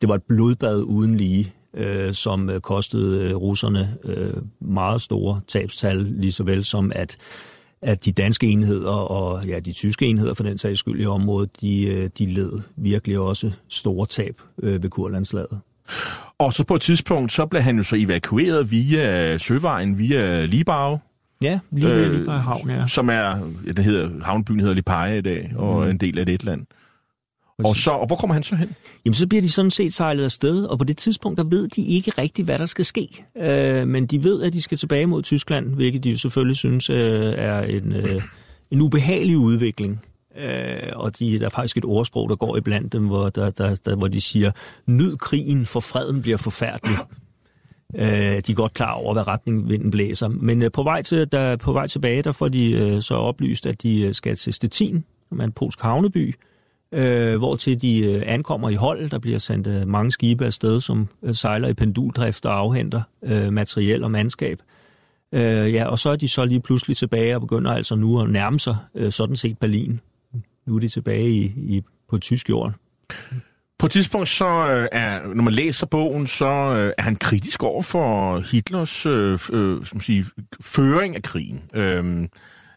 [0.00, 5.40] det var et blodbad uden lige øh, som øh, kostede øh, russerne øh, meget store
[5.48, 7.16] tabstal, lige så vel som at
[7.82, 11.60] at de danske enheder og ja, de tyske enheder for den sags skyld i området,
[11.60, 15.60] de, øh, de led virkelig også store tab øh, ved Kurlandslaget.
[16.38, 20.98] Og så på et tidspunkt, så blev han jo så evakueret via søvejen, via Libau.
[21.42, 22.86] Ja, lige ved øh, havn, ja.
[22.86, 25.90] Som er, ja, den hedder, havnbyen hedder Lipaja i dag, og mm.
[25.90, 26.66] en del af det land.
[27.64, 28.76] Og, så, og hvor kommer han så hen?
[29.04, 31.82] Jamen, så bliver de sådan set sejlet afsted, og på det tidspunkt, der ved de
[31.82, 33.08] ikke rigtigt, hvad der skal ske.
[33.36, 36.90] Øh, men de ved, at de skal tilbage mod Tyskland, hvilket de jo selvfølgelig synes
[36.90, 38.22] øh, er en, øh,
[38.70, 40.00] en ubehagelig udvikling.
[40.38, 43.74] Øh, og de, der er faktisk et ordsprog, der går iblandt dem, hvor, der, der,
[43.84, 44.50] der, hvor de siger,
[44.86, 46.96] nyd krigen, for freden bliver forfærdelig.
[47.94, 50.28] Øh, de er godt klar over, hvad retning vinden blæser.
[50.28, 53.66] Men øh, på, vej til, der, på vej tilbage, der får de øh, så oplyst,
[53.66, 56.34] at de øh, skal til Stettin, som er en polsk havneby,
[56.92, 59.10] øh, hvor til de øh, ankommer i hold.
[59.10, 63.52] Der bliver sendt øh, mange skibe afsted, som øh, sejler i penduldrift og afhenter øh,
[63.52, 64.62] materiel og mandskab.
[65.32, 68.30] Øh, ja, og så er de så lige pludselig tilbage og begynder altså nu at
[68.30, 70.00] nærme sig øh, sådan set Berlin.
[70.66, 72.72] Nu er de tilbage i, i, på tysk jord,
[73.78, 77.62] På et tidspunkt, så øh, er, når man læser bogen, så øh, er han kritisk
[77.62, 80.24] over for Hitlers øh, øh, sige,
[80.60, 81.60] føring af krigen.
[81.74, 82.28] Øh,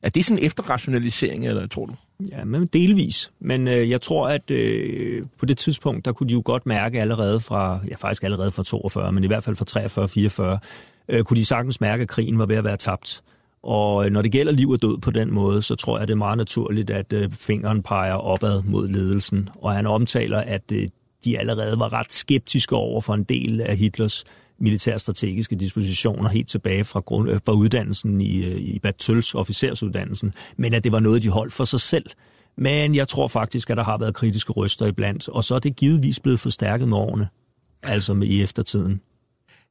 [0.02, 1.94] er det sådan en efterrationalisering, eller tror du?
[2.32, 3.32] Ja, men delvis.
[3.40, 7.02] Men øh, jeg tror, at øh, på det tidspunkt, der kunne de jo godt mærke
[7.02, 10.60] allerede fra, ja faktisk allerede fra 42, men i hvert fald fra 43-44,
[11.10, 13.24] øh, kunne de sagtens mærke, at krigen var ved at være tabt.
[13.64, 16.14] Og øh, når det gælder liv og død på den måde, så tror jeg, det
[16.14, 19.50] er meget naturligt, at øh, fingeren peger opad mod ledelsen.
[19.56, 20.88] Og han omtaler, at øh,
[21.26, 24.24] de allerede var ret skeptiske over for en del af Hitlers
[24.64, 30.34] militærstrategiske dispositioner helt tilbage fra, grund, øh, fra uddannelsen i, øh, i Bad Tøls, officersuddannelsen,
[30.58, 32.06] men at det var noget, de holdt for sig selv.
[32.58, 35.76] Men jeg tror faktisk, at der har været kritiske røster iblandt, og så er det
[35.76, 37.28] givetvis blevet forstærket med årene,
[37.84, 39.02] altså med i eftertiden.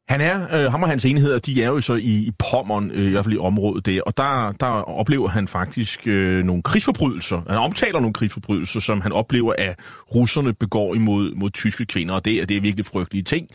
[0.08, 3.06] Han er, øh, ham og hans enheder, de er jo så i, i Pommern, øh,
[3.06, 7.42] i hvert fald i området der, og der, der oplever han faktisk øh, nogle krigsforbrydelser.
[7.48, 9.78] Han omtaler nogle krigsforbrydelser, som han oplever, at
[10.14, 13.48] russerne begår imod mod tyske kvinder, og det, er, det er virkelig frygtelige ting.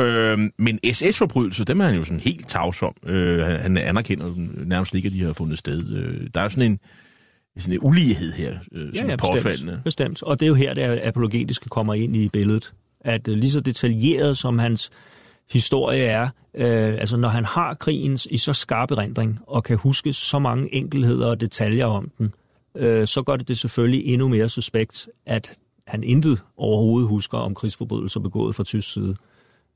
[0.00, 2.94] Øh, men SS-forbrydelser, dem er han jo sådan helt tavs om.
[3.06, 4.32] Øh, han, han anerkender
[4.64, 5.96] nærmest ikke, at de har fundet sted.
[5.96, 6.80] Øh, der er sådan en,
[7.58, 9.80] sådan en ulighed her, øh, som ja, ja, er påfaldende.
[9.84, 10.22] Bestemt, bestemt.
[10.22, 12.74] Og det er jo her, det apologetiske kommer ind i billedet.
[13.00, 14.90] At øh, lige så detaljeret som hans
[15.50, 20.12] historie er, øh, altså når han har krigen i så skarp erindring, og kan huske
[20.12, 22.34] så mange enkelheder og detaljer om den,
[22.76, 27.54] øh, så gør det det selvfølgelig endnu mere suspekt, at han intet overhovedet husker om
[27.54, 29.16] krigsforbrydelser begået fra tysk side.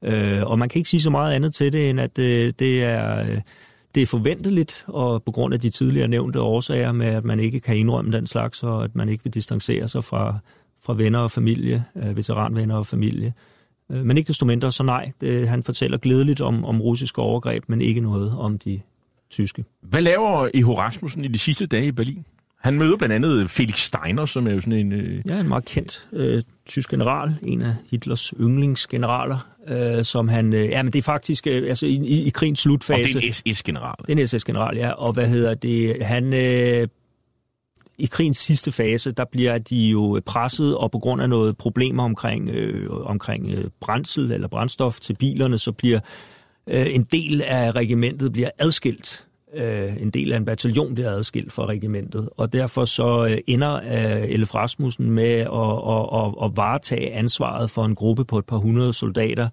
[0.02, 2.84] Øh, og man kan ikke sige så meget andet til det, end at øh, det
[2.84, 3.30] er...
[3.30, 3.40] Øh,
[3.94, 7.60] det er forventeligt, og på grund af de tidligere nævnte årsager med, at man ikke
[7.60, 10.38] kan indrømme den slags, og at man ikke vil distancere sig fra,
[10.82, 13.55] fra venner og familie, øh, veteranvenner og familie, Øh,
[13.88, 17.80] men ikke desto mindre, så nej, det, han fortæller glædeligt om, om russiske overgreb, men
[17.80, 18.80] ikke noget om de
[19.30, 19.64] tyske.
[19.82, 20.68] Hvad laver E.H.
[20.68, 22.24] Rasmussen i de sidste dage i Berlin?
[22.60, 24.92] Han møder blandt andet Felix Steiner, som er jo sådan en...
[24.92, 25.22] Øh...
[25.26, 30.52] Ja, en meget kendt øh, tysk general, en af Hitlers yndlingsgeneraler, øh, som han...
[30.52, 33.02] Øh, ja, men det er faktisk øh, altså i, i, i krigens slutfase...
[33.02, 33.94] Og det er en SS-general.
[34.06, 34.90] Det er en SS-general, ja.
[34.90, 36.04] Og hvad hedder det?
[36.04, 36.88] Han øh,
[37.98, 42.04] i krigens sidste fase, der bliver de jo presset, og på grund af noget problemer
[42.04, 46.00] omkring, øh, omkring øh, brændsel eller brændstof til bilerne, så bliver
[46.66, 49.26] øh, en del af regimentet bliver adskilt.
[49.54, 53.74] Øh, en del af en bataljon bliver adskilt fra regimentet, og derfor så øh, ender
[53.74, 55.46] øh, Elf Rasmussen med at,
[55.88, 59.48] at, at, at varetage ansvaret for en gruppe på et par hundrede soldater,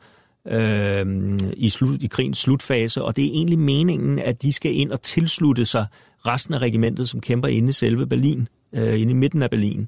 [0.48, 4.92] øh, i, slut, i krigens slutfase, og det er egentlig meningen, at de skal ind
[4.92, 5.86] og tilslutte sig
[6.28, 9.88] resten af regimentet, som kæmper inde i selve Berlin, øh, inde i midten af Berlin.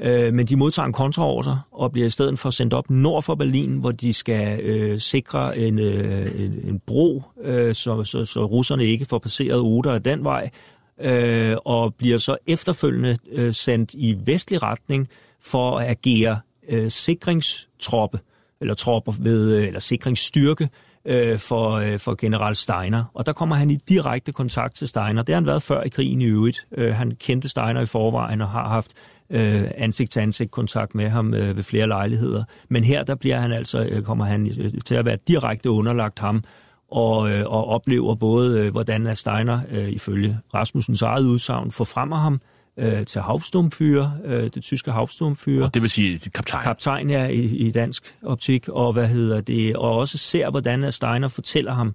[0.00, 3.34] Øh, men de modtager en kontraordre og bliver i stedet for sendt op nord for
[3.34, 8.44] Berlin, hvor de skal øh, sikre en, øh, en, en bro, øh, så, så, så
[8.44, 10.50] russerne ikke får passeret Oder af den vej,
[11.00, 15.08] øh, og bliver så efterfølgende øh, sendt i vestlig retning
[15.40, 18.18] for at agere øh, sikringstroppe,
[18.60, 20.68] eller tropper ved, øh, eller sikringsstyrke
[21.04, 23.04] øh, for, øh, for general Steiner.
[23.14, 25.22] Og der kommer han i direkte kontakt til Steiner.
[25.22, 26.66] Det har han været før i krigen i øvrigt.
[26.76, 28.92] Øh, han kendte Steiner i forvejen og har haft
[29.30, 32.44] øh, ansigt-til-ansigt kontakt med ham øh, ved flere lejligheder.
[32.68, 36.18] Men her der bliver han altså, øh, kommer han øh, til at være direkte underlagt
[36.18, 36.44] ham,
[36.90, 42.34] og, øh, og oplever både, øh, hvordan Steiner øh, ifølge Rasmussens eget udsagn forfremmer ham,
[42.34, 42.53] øh,
[43.04, 45.64] til havstumfyre, øh, det tyske havstumfyre.
[45.64, 46.62] Og det vil sige kaptajn.
[46.62, 51.28] Kaptajn, ja, i, i dansk optik, og hvad hedder det, og også ser, hvordan Steiner
[51.28, 51.94] fortæller ham,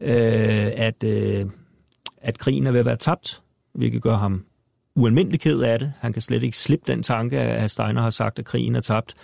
[0.00, 1.46] øh, at, øh,
[2.22, 3.42] at krigen er ved at være tabt,
[3.74, 4.44] hvilket gør ham
[4.96, 5.92] ualmindelig ked af det.
[6.00, 9.14] Han kan slet ikke slippe den tanke, at Steiner har sagt, at krigen er tabt.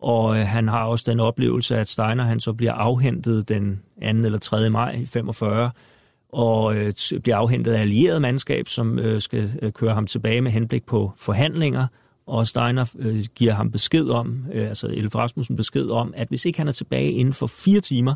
[0.00, 4.06] Og øh, han har også den oplevelse, at Steiner han så bliver afhentet den 2.
[4.06, 4.70] eller 3.
[4.70, 5.70] maj i 45,
[6.36, 10.50] og øh, bliver afhentet af allieret mandskab, som øh, skal øh, køre ham tilbage med
[10.50, 11.86] henblik på forhandlinger.
[12.26, 16.44] Og Steiner øh, giver ham besked om, øh, altså Elf Rasmussen besked om, at hvis
[16.44, 18.14] ikke han er tilbage inden for fire timer,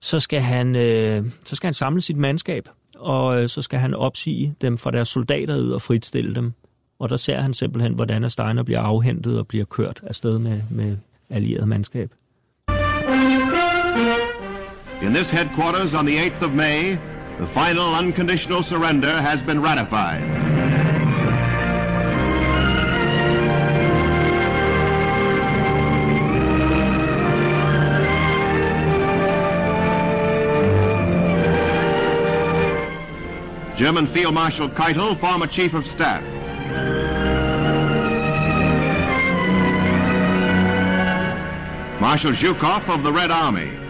[0.00, 3.94] så skal han, øh, så skal han samle sit mandskab, og øh, så skal han
[3.94, 6.52] opsige dem fra deres soldater ud og fritstille dem.
[6.98, 10.96] Og der ser han simpelthen, hvordan Steiner bliver afhentet og bliver kørt afsted med, med
[11.30, 12.10] allieret mandskab.
[15.02, 16.96] In this headquarters on the 8th of May,
[17.42, 20.22] The final unconditional surrender has been ratified.
[33.76, 36.22] German Field Marshal Keitel, former Chief of Staff.
[42.00, 43.81] Marshal Zhukov of the Red Army.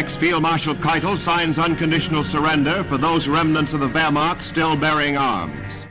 [0.00, 5.86] Ex-Field Marshal Keitel signs unconditional surrender for those remnants of the Wehrmacht still bearing arms.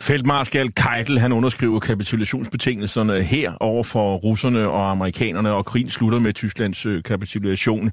[0.00, 6.32] Feltmarskal Keitel, han underskriver kapitulationsbetingelserne her over for russerne og amerikanerne, og krigen slutter med
[6.32, 7.90] Tysklands øh, kapitulation.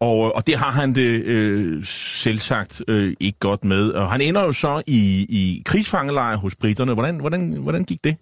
[0.00, 3.90] Og, og det har han det øh, selvsagt øh, ikke godt med.
[3.90, 6.94] Og han ender jo så i, i krigsfangelejre hos britterne.
[6.94, 8.16] Hvordan, hvordan, hvordan gik det?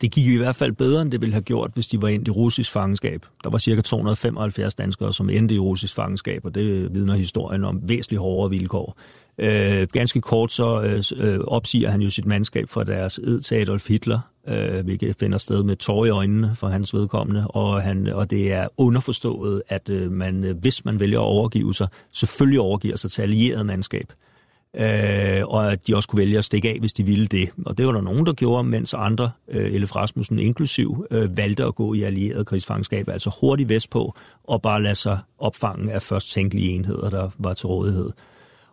[0.00, 2.28] Det gik i hvert fald bedre, end det ville have gjort, hvis de var endt
[2.28, 3.26] i russisk fangenskab.
[3.44, 7.80] Der var cirka 275 danskere, som endte i russisk fangenskab, og det vidner historien om
[7.82, 8.98] væsentligt hårdere vilkår.
[9.38, 13.54] Øh, ganske kort så øh, øh opsiger han jo sit mandskab fra deres ed til
[13.54, 18.06] Adolf Hitler, øh, hvilket finder sted med tårer i øjnene for hans vedkommende, og, han,
[18.06, 22.60] og det er underforstået, at øh, man, øh, hvis man vælger at overgive sig, selvfølgelig
[22.60, 24.12] overgiver sig til allieret mandskab.
[24.76, 27.50] Øh, og at de også kunne vælge at stikke af, hvis de ville det.
[27.66, 31.64] Og det var der nogen, der gjorde, mens andre, øh, Elef Rasmussen inklusiv, øh, valgte
[31.64, 34.14] at gå i allieret krigsfangenskab, altså hurtigt vestpå,
[34.44, 38.10] og bare lade sig opfange af først tænkelige enheder, der var til rådighed.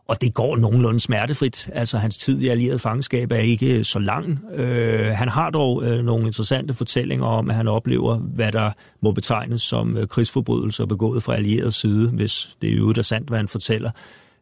[0.08, 1.70] Og det går nogenlunde smertefrit.
[1.74, 4.40] Altså, hans tid i allieret fangenskab er ikke øh, så lang.
[4.56, 8.72] Øh, han har dog øh, nogle interessante fortællinger om, at han oplever, hvad der
[9.02, 13.28] må betegnes som øh, krigsforbrydelser begået fra allieret side, hvis det er jo der sandt,
[13.28, 13.92] hvad han fortæller.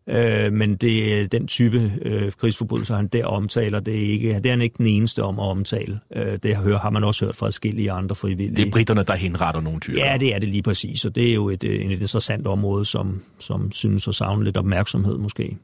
[0.07, 4.45] Øh, men det er den type øh, krigsforbrydelser, han der omtaler, det er, ikke, det
[4.45, 5.99] er han ikke den eneste om at omtale.
[6.15, 8.55] Øh, det har, har man også hørt fra forskellige andre frivillige.
[8.55, 10.05] Det er britterne, der henretter nogle typer.
[10.05, 12.85] Ja, det er det lige præcis, og det er jo et, et, et interessant område,
[12.85, 15.57] som, som synes at savne lidt opmærksomhed måske.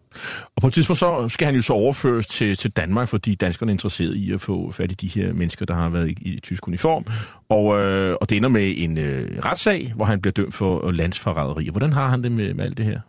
[0.55, 3.69] Og på et tidspunkt så skal han jo så overføres til, til Danmark, fordi danskerne
[3.71, 6.39] er interesseret i at få fat i de her mennesker, der har været i, i
[6.39, 7.05] tysk uniform.
[7.49, 11.69] Og, øh, og det ender med en øh, retssag, hvor han bliver dømt for landsforræderi.
[11.69, 12.99] Hvordan har han det med, med alt det her?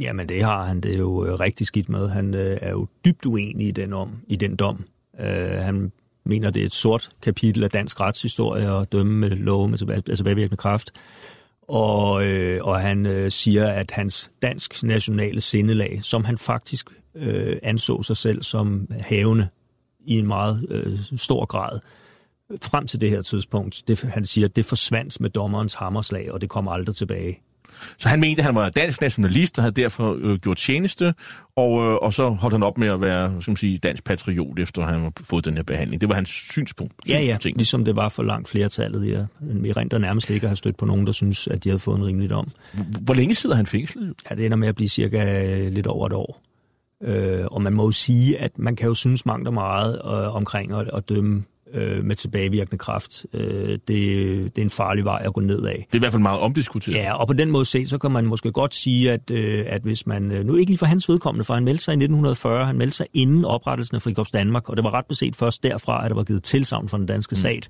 [0.00, 2.08] Jamen det har han det er jo øh, rigtig skidt med.
[2.08, 4.84] Han øh, er jo dybt uenig i den, om, i den dom.
[5.20, 5.92] Øh, han
[6.24, 9.96] mener, det er et sort kapitel af dansk retshistorie at dømme med lov med tilbage,
[9.96, 10.92] altså tilbagevirkende kraft.
[11.68, 17.56] Og, øh, og han øh, siger, at hans dansk nationale sindelag, som han faktisk øh,
[17.62, 19.48] anså sig selv som havende
[20.00, 21.80] i en meget øh, stor grad,
[22.62, 26.48] frem til det her tidspunkt, det, han siger, det forsvandt med dommerens hammerslag, og det
[26.48, 27.40] kommer aldrig tilbage.
[27.98, 31.14] Så han mente, at han var dansk nationalist og havde derfor øh, gjort tjeneste,
[31.56, 34.58] og, øh, og så holdt han op med at være skal man sige, dansk patriot,
[34.58, 36.00] efter han har fået den her behandling.
[36.00, 36.94] Det var hans synspunkt.
[37.08, 37.56] Ja, ja, ting.
[37.56, 39.08] ligesom det var for langt flertallet.
[39.08, 39.24] Ja.
[39.40, 42.06] Vi rent nærmest ikke have stødt på nogen, der synes, at de havde fået en
[42.06, 42.50] rimelig dom.
[43.00, 44.14] Hvor længe sidder han fængslet?
[44.30, 46.42] Ja, det ender med at blive cirka øh, lidt over et år.
[47.02, 50.34] Øh, og man må jo sige, at man kan jo synes mangt og meget øh,
[50.36, 51.44] omkring at, at dømme
[51.74, 53.26] øh, med tilbagevirkende kraft.
[53.32, 55.74] Øh, det, det er en farlig vej at gå ned af.
[55.74, 56.96] Det er i hvert fald meget omdiskuteret.
[56.96, 59.82] Ja, og på den måde set, så kan man måske godt sige, at, øh, at
[59.82, 62.66] hvis man, øh, nu ikke lige for hans vedkommende, for han meldte sig i 1940,
[62.66, 66.04] han meldte sig inden oprettelsen af Frikorps Danmark, og det var ret beset først derfra,
[66.04, 67.36] at der var givet tilsavn fra den danske mm.
[67.36, 67.68] stat.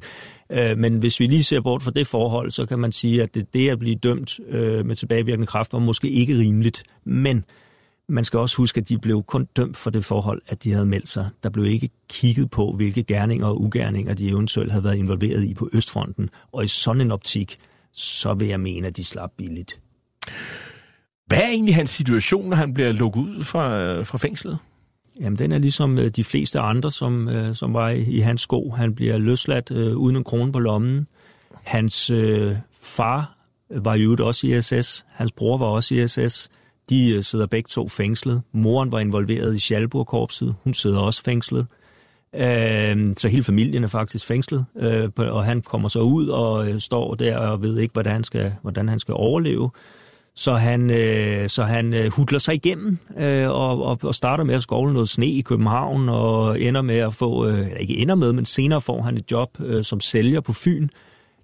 [0.53, 3.35] Øh, men hvis vi lige ser bort fra det forhold, så kan man sige, at
[3.35, 7.45] det, det at blive dømt øh, med tilbagevirkende kraft var måske ikke rimeligt, men
[8.11, 10.87] man skal også huske, at de blev kun dømt for det forhold, at de havde
[10.87, 11.29] meldt sig.
[11.43, 15.55] Der blev ikke kigget på, hvilke gerninger og ugerninger de eventuelt havde været involveret i
[15.55, 16.31] på Østfronten.
[16.53, 17.59] Og i sådan en optik,
[17.93, 19.81] så vil jeg mene, at de slap billigt.
[21.27, 24.59] Hvad er egentlig hans situation, når han bliver lukket ud fra, fra fængslet?
[25.21, 28.41] Jamen, den er ligesom øh, de fleste andre, som, øh, som var i, i hans
[28.41, 28.71] sko.
[28.71, 31.07] Han bliver løsladt øh, uden en krone på lommen.
[31.65, 33.37] Hans øh, far
[33.71, 35.07] var jo også i SS.
[35.09, 36.51] Hans bror var også i SS.
[36.91, 38.43] De øh, sidder begge to fængslet.
[38.53, 40.55] Moren var involveret i Schalburg-korpset.
[40.65, 41.67] Hun sidder også fængslet.
[42.35, 46.81] Øh, så hele familien er faktisk fængslet, øh, og han kommer så ud og øh,
[46.81, 49.71] står der og ved ikke, hvordan han skal, hvordan han skal overleve.
[50.35, 54.55] Så han, øh, så han øh, hudler sig igennem øh, og, og, og starter med
[54.55, 58.15] at skovle noget sne i København og ender med at få, øh, eller ikke ender
[58.15, 60.89] med, men senere får han et job øh, som sælger på Fyn.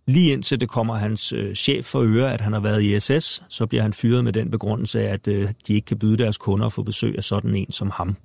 [0.08, 3.42] Lige indtil det kommer hans øh, chef for øre, at han har været i SS,
[3.48, 6.68] så bliver han fyret med den begrundelse, at øh, de ikke kan byde deres kunder
[6.68, 8.16] for besøg af sådan en som ham.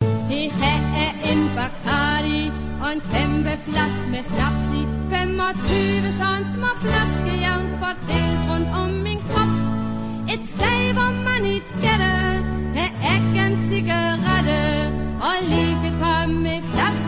[0.00, 2.42] Det her er en Bacardi
[2.82, 4.82] og en kæmpe flaske med snaps i.
[5.10, 9.52] 25 sådan små flaskejævn fordelt rundt om min krop.
[10.34, 12.20] Et sted, hvor man ikke gætter,
[12.76, 14.60] kan ikke en cigarette
[15.26, 17.07] og lige kan komme med flaske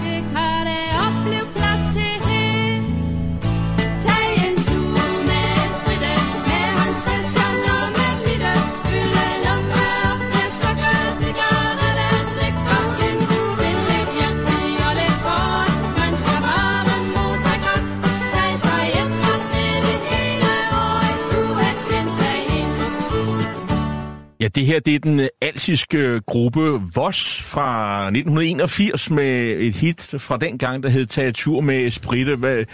[24.54, 26.60] det her det er den øh, alsiske øh, gruppe
[26.94, 32.36] Voss fra 1981 med et hit fra den gang, der hed Tag tur med Spritte.
[32.36, 32.64] Hvad,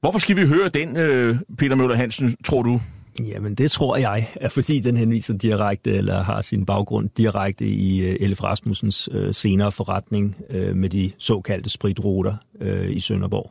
[0.00, 2.80] hvorfor skal vi høre den, øh, Peter Møller Hansen, tror du?
[3.20, 8.08] Jamen, det tror jeg, er fordi den henviser direkte, eller har sin baggrund direkte i
[8.08, 12.34] uh, Elif Rasmussens uh, senere forretning uh, med de såkaldte spritruter
[12.88, 13.50] i Sønderborg.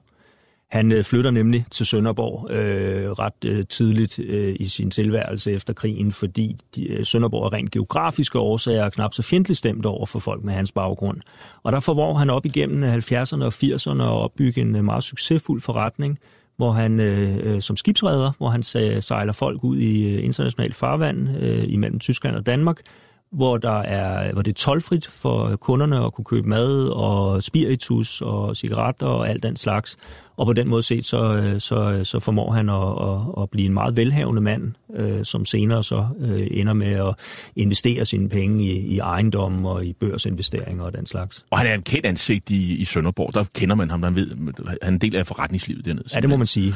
[0.71, 5.73] Han øh, flytter nemlig til Sønderborg øh, ret øh, tidligt øh, i sin tilværelse efter
[5.73, 10.19] krigen, fordi de, øh, Sønderborg er rent geografiske årsager knap så fjendtligt stemt over for
[10.19, 11.17] folk med hans baggrund.
[11.63, 15.03] Og der formår han op igennem øh, 70'erne og 80'erne at opbygge en øh, meget
[15.03, 16.19] succesfuld forretning,
[16.57, 18.63] hvor han øh, som skibsredder, hvor han
[19.01, 22.81] sejler folk ud i international internationalt farvand øh, imellem Tyskland og Danmark,
[23.31, 28.21] hvor, der er, hvor det er tolvfrit for kunderne at kunne købe mad og spiritus
[28.21, 29.97] og cigaretter og alt den slags.
[30.37, 32.75] Og på den måde set, så, så, så formår han at,
[33.09, 37.15] at, at blive en meget velhavende mand, øh, som senere så øh, ender med at
[37.55, 41.45] investere sine penge i, i ejendom og i børsinvesteringer og den slags.
[41.49, 43.33] Og han er en kendt ansigt i, i Sønderborg.
[43.33, 44.29] Der kender man ham, der ved,
[44.65, 46.05] han er en del af forretningslivet dernede.
[46.13, 46.73] Ja, det må man sige.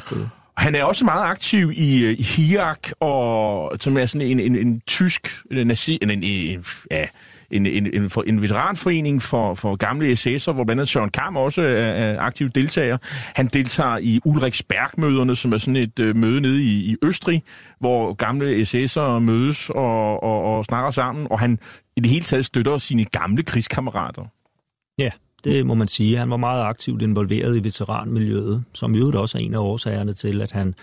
[0.58, 4.56] Han er også meget aktiv i, øh, i HIAC, og, som er sådan en, en,
[4.56, 7.08] en tysk øh, nazi, en, en, en, ja,
[7.52, 11.62] en, en, en, en veteranforening for, for gamle SS'er, hvor blandt andet Søren Kam også
[11.62, 12.98] er, er aktiv deltager.
[13.36, 17.44] Han deltager i Ulriksberg-møderne, som er sådan et øh, møde nede i, i Østrig,
[17.80, 21.60] hvor gamle SS'er mødes og, og, og snakker sammen, og han
[21.96, 24.26] i det hele taget støtter sine gamle krigskammerater.
[25.00, 25.10] Ja,
[25.46, 26.18] det må man sige.
[26.18, 30.14] Han var meget aktivt involveret i veteranmiljøet, som i øvrigt også er en af årsagerne
[30.14, 30.76] til, at han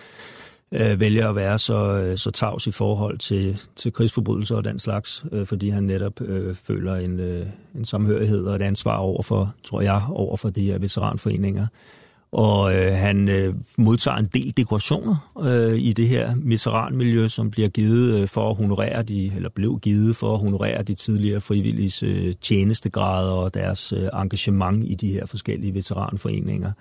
[0.73, 4.79] øh, vælger at være så, øh, så tavs i forhold til, til krigsforbrydelser og den
[4.79, 9.23] slags, øh, fordi han netop øh, føler en, øh, en samhørighed og et ansvar over
[9.23, 11.67] for, tror jeg, over for de her veteranforeninger.
[12.33, 16.35] Og øh, han øh, modtager en del dekorationer øh, i det her
[16.91, 20.83] miljø, som bliver givet øh, for at honorere de, eller blev givet for at honorere
[20.83, 26.73] de tidligere frivillige øh, tjenestegrader og deres øh, engagement i de her forskellige veteranforeninger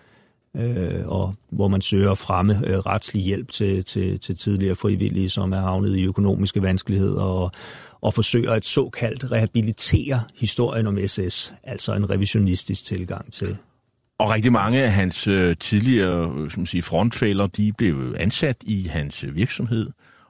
[0.55, 5.53] øh, og hvor man søger fremme øh, retslig hjælp til, til, til tidligere frivillige, som
[5.53, 7.51] er havnet i økonomiske vanskeligheder, og,
[8.01, 13.57] og forsøger at såkaldt rehabilitere historien om SS, altså en revisionistisk tilgang til.
[14.21, 18.87] Og rigtig mange af hans øh, tidligere øh, som sige, frontfælder, de blev ansat i
[18.87, 19.89] hans øh, virksomhed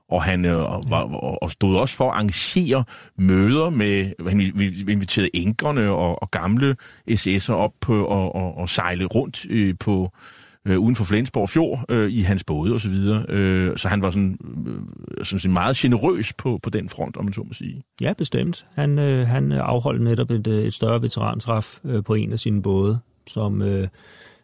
[0.09, 1.01] og han øh, var,
[1.41, 2.83] og stod også for at arrangere
[3.17, 4.41] møder med, han
[4.89, 6.75] inviterede enkerne og, og gamle
[7.11, 10.11] SS'er op på og, og, og sejle rundt øh, på
[10.65, 13.25] øh, uden for Flensborg Fjord øh, i hans både og så videre.
[13.29, 14.37] Øh, så han var sådan,
[15.17, 17.83] øh, sådan meget generøs på, på den front, om man så må sige.
[18.01, 18.65] Ja, bestemt.
[18.75, 22.61] Han, øh, han afholdt netop et, øh, et større veterantræf øh, på en af sine
[22.61, 23.61] både, som...
[23.61, 23.88] Øh,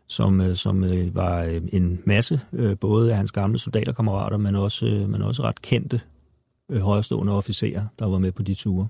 [0.09, 4.55] som, øh, som øh, var øh, en masse, øh, både af hans gamle soldaterkammerater, men
[4.55, 6.01] også, øh, men også ret kendte
[6.79, 8.87] højrestående officerer, der var med på de ture.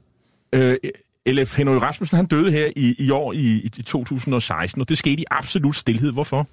[0.53, 0.77] Øh,
[1.25, 1.57] L.F.
[1.57, 5.25] Henry Rasmussen, han døde her i, i år i, i 2016, og det skete i
[5.31, 6.11] absolut stillhed.
[6.11, 6.47] Hvorfor?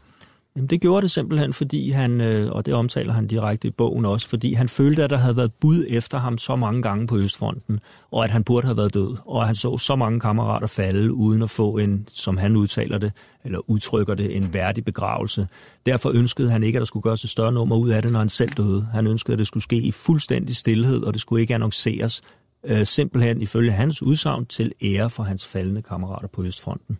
[0.56, 4.04] Jamen det gjorde det simpelthen, fordi han, øh, og det omtaler han direkte i bogen
[4.04, 7.16] også, fordi han følte, at der havde været bud efter ham så mange gange på
[7.16, 7.80] Østfronten,
[8.10, 11.12] og at han burde have været død, og at han så så mange kammerater falde,
[11.12, 13.12] uden at få en, som han udtaler det,
[13.44, 15.48] eller udtrykker det, en værdig begravelse.
[15.86, 18.18] Derfor ønskede han ikke, at der skulle gøres et større nummer ud af det, når
[18.18, 18.86] han selv døde.
[18.92, 22.22] Han ønskede, at det skulle ske i fuldstændig stillhed, og det skulle ikke annonceres,
[22.64, 26.98] øh, simpelthen ifølge hans udsagn til ære for hans faldende kammerater på Østfronten.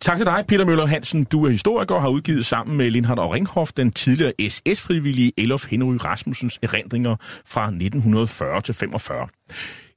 [0.00, 1.24] Tak til dig, Peter Møller Hansen.
[1.24, 5.66] Du er historiker og har udgivet sammen med Lindhardt og Ringhoff den tidligere SS-frivillige Elof
[5.70, 9.28] Henry Rasmussens erindringer fra 1940 til 45.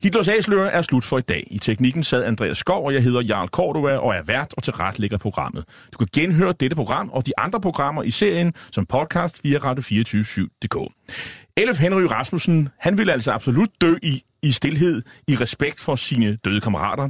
[0.04, 1.48] Hitlers Æsler er slut for i dag.
[1.52, 5.18] I teknikken sad Andreas Skov, og jeg hedder Jarl Cordova og er vært og tilrettelægger
[5.18, 5.64] programmet.
[5.94, 10.94] Du kan genhøre dette program og de andre programmer i serien som podcast via Radio247.dk.
[11.58, 16.36] Elof Henry Rasmussen, han ville altså absolut dø i, i stillhed, i respekt for sine
[16.36, 17.10] døde kammerater.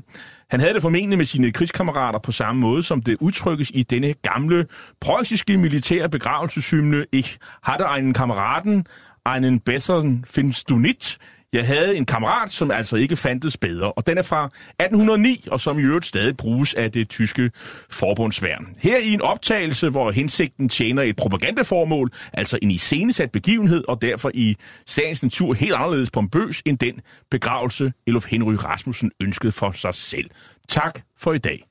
[0.49, 4.13] Han havde det formentlig med sine krigskammerater på samme måde, som det udtrykkes i denne
[4.13, 4.67] gamle
[5.01, 7.05] preussiske militære begravelseshymne.
[7.11, 8.85] Ich hatte einen Kammeraten,
[9.25, 11.17] einen besseren findest du nicht,
[11.55, 15.59] jeg havde en kammerat, som altså ikke fandtes bedre, og den er fra 1809, og
[15.59, 17.51] som i øvrigt stadig bruges af det tyske
[17.89, 18.67] forbundsværn.
[18.79, 24.31] Her i en optagelse, hvor hensigten tjener et propagandaformål, altså en iscenesat begivenhed, og derfor
[24.33, 24.55] i
[24.87, 27.01] sagens natur helt anderledes pompøs end den
[27.31, 30.29] begravelse, Elof Henry Rasmussen ønskede for sig selv.
[30.67, 31.63] Tak for i dag.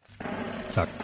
[0.70, 1.03] Tak.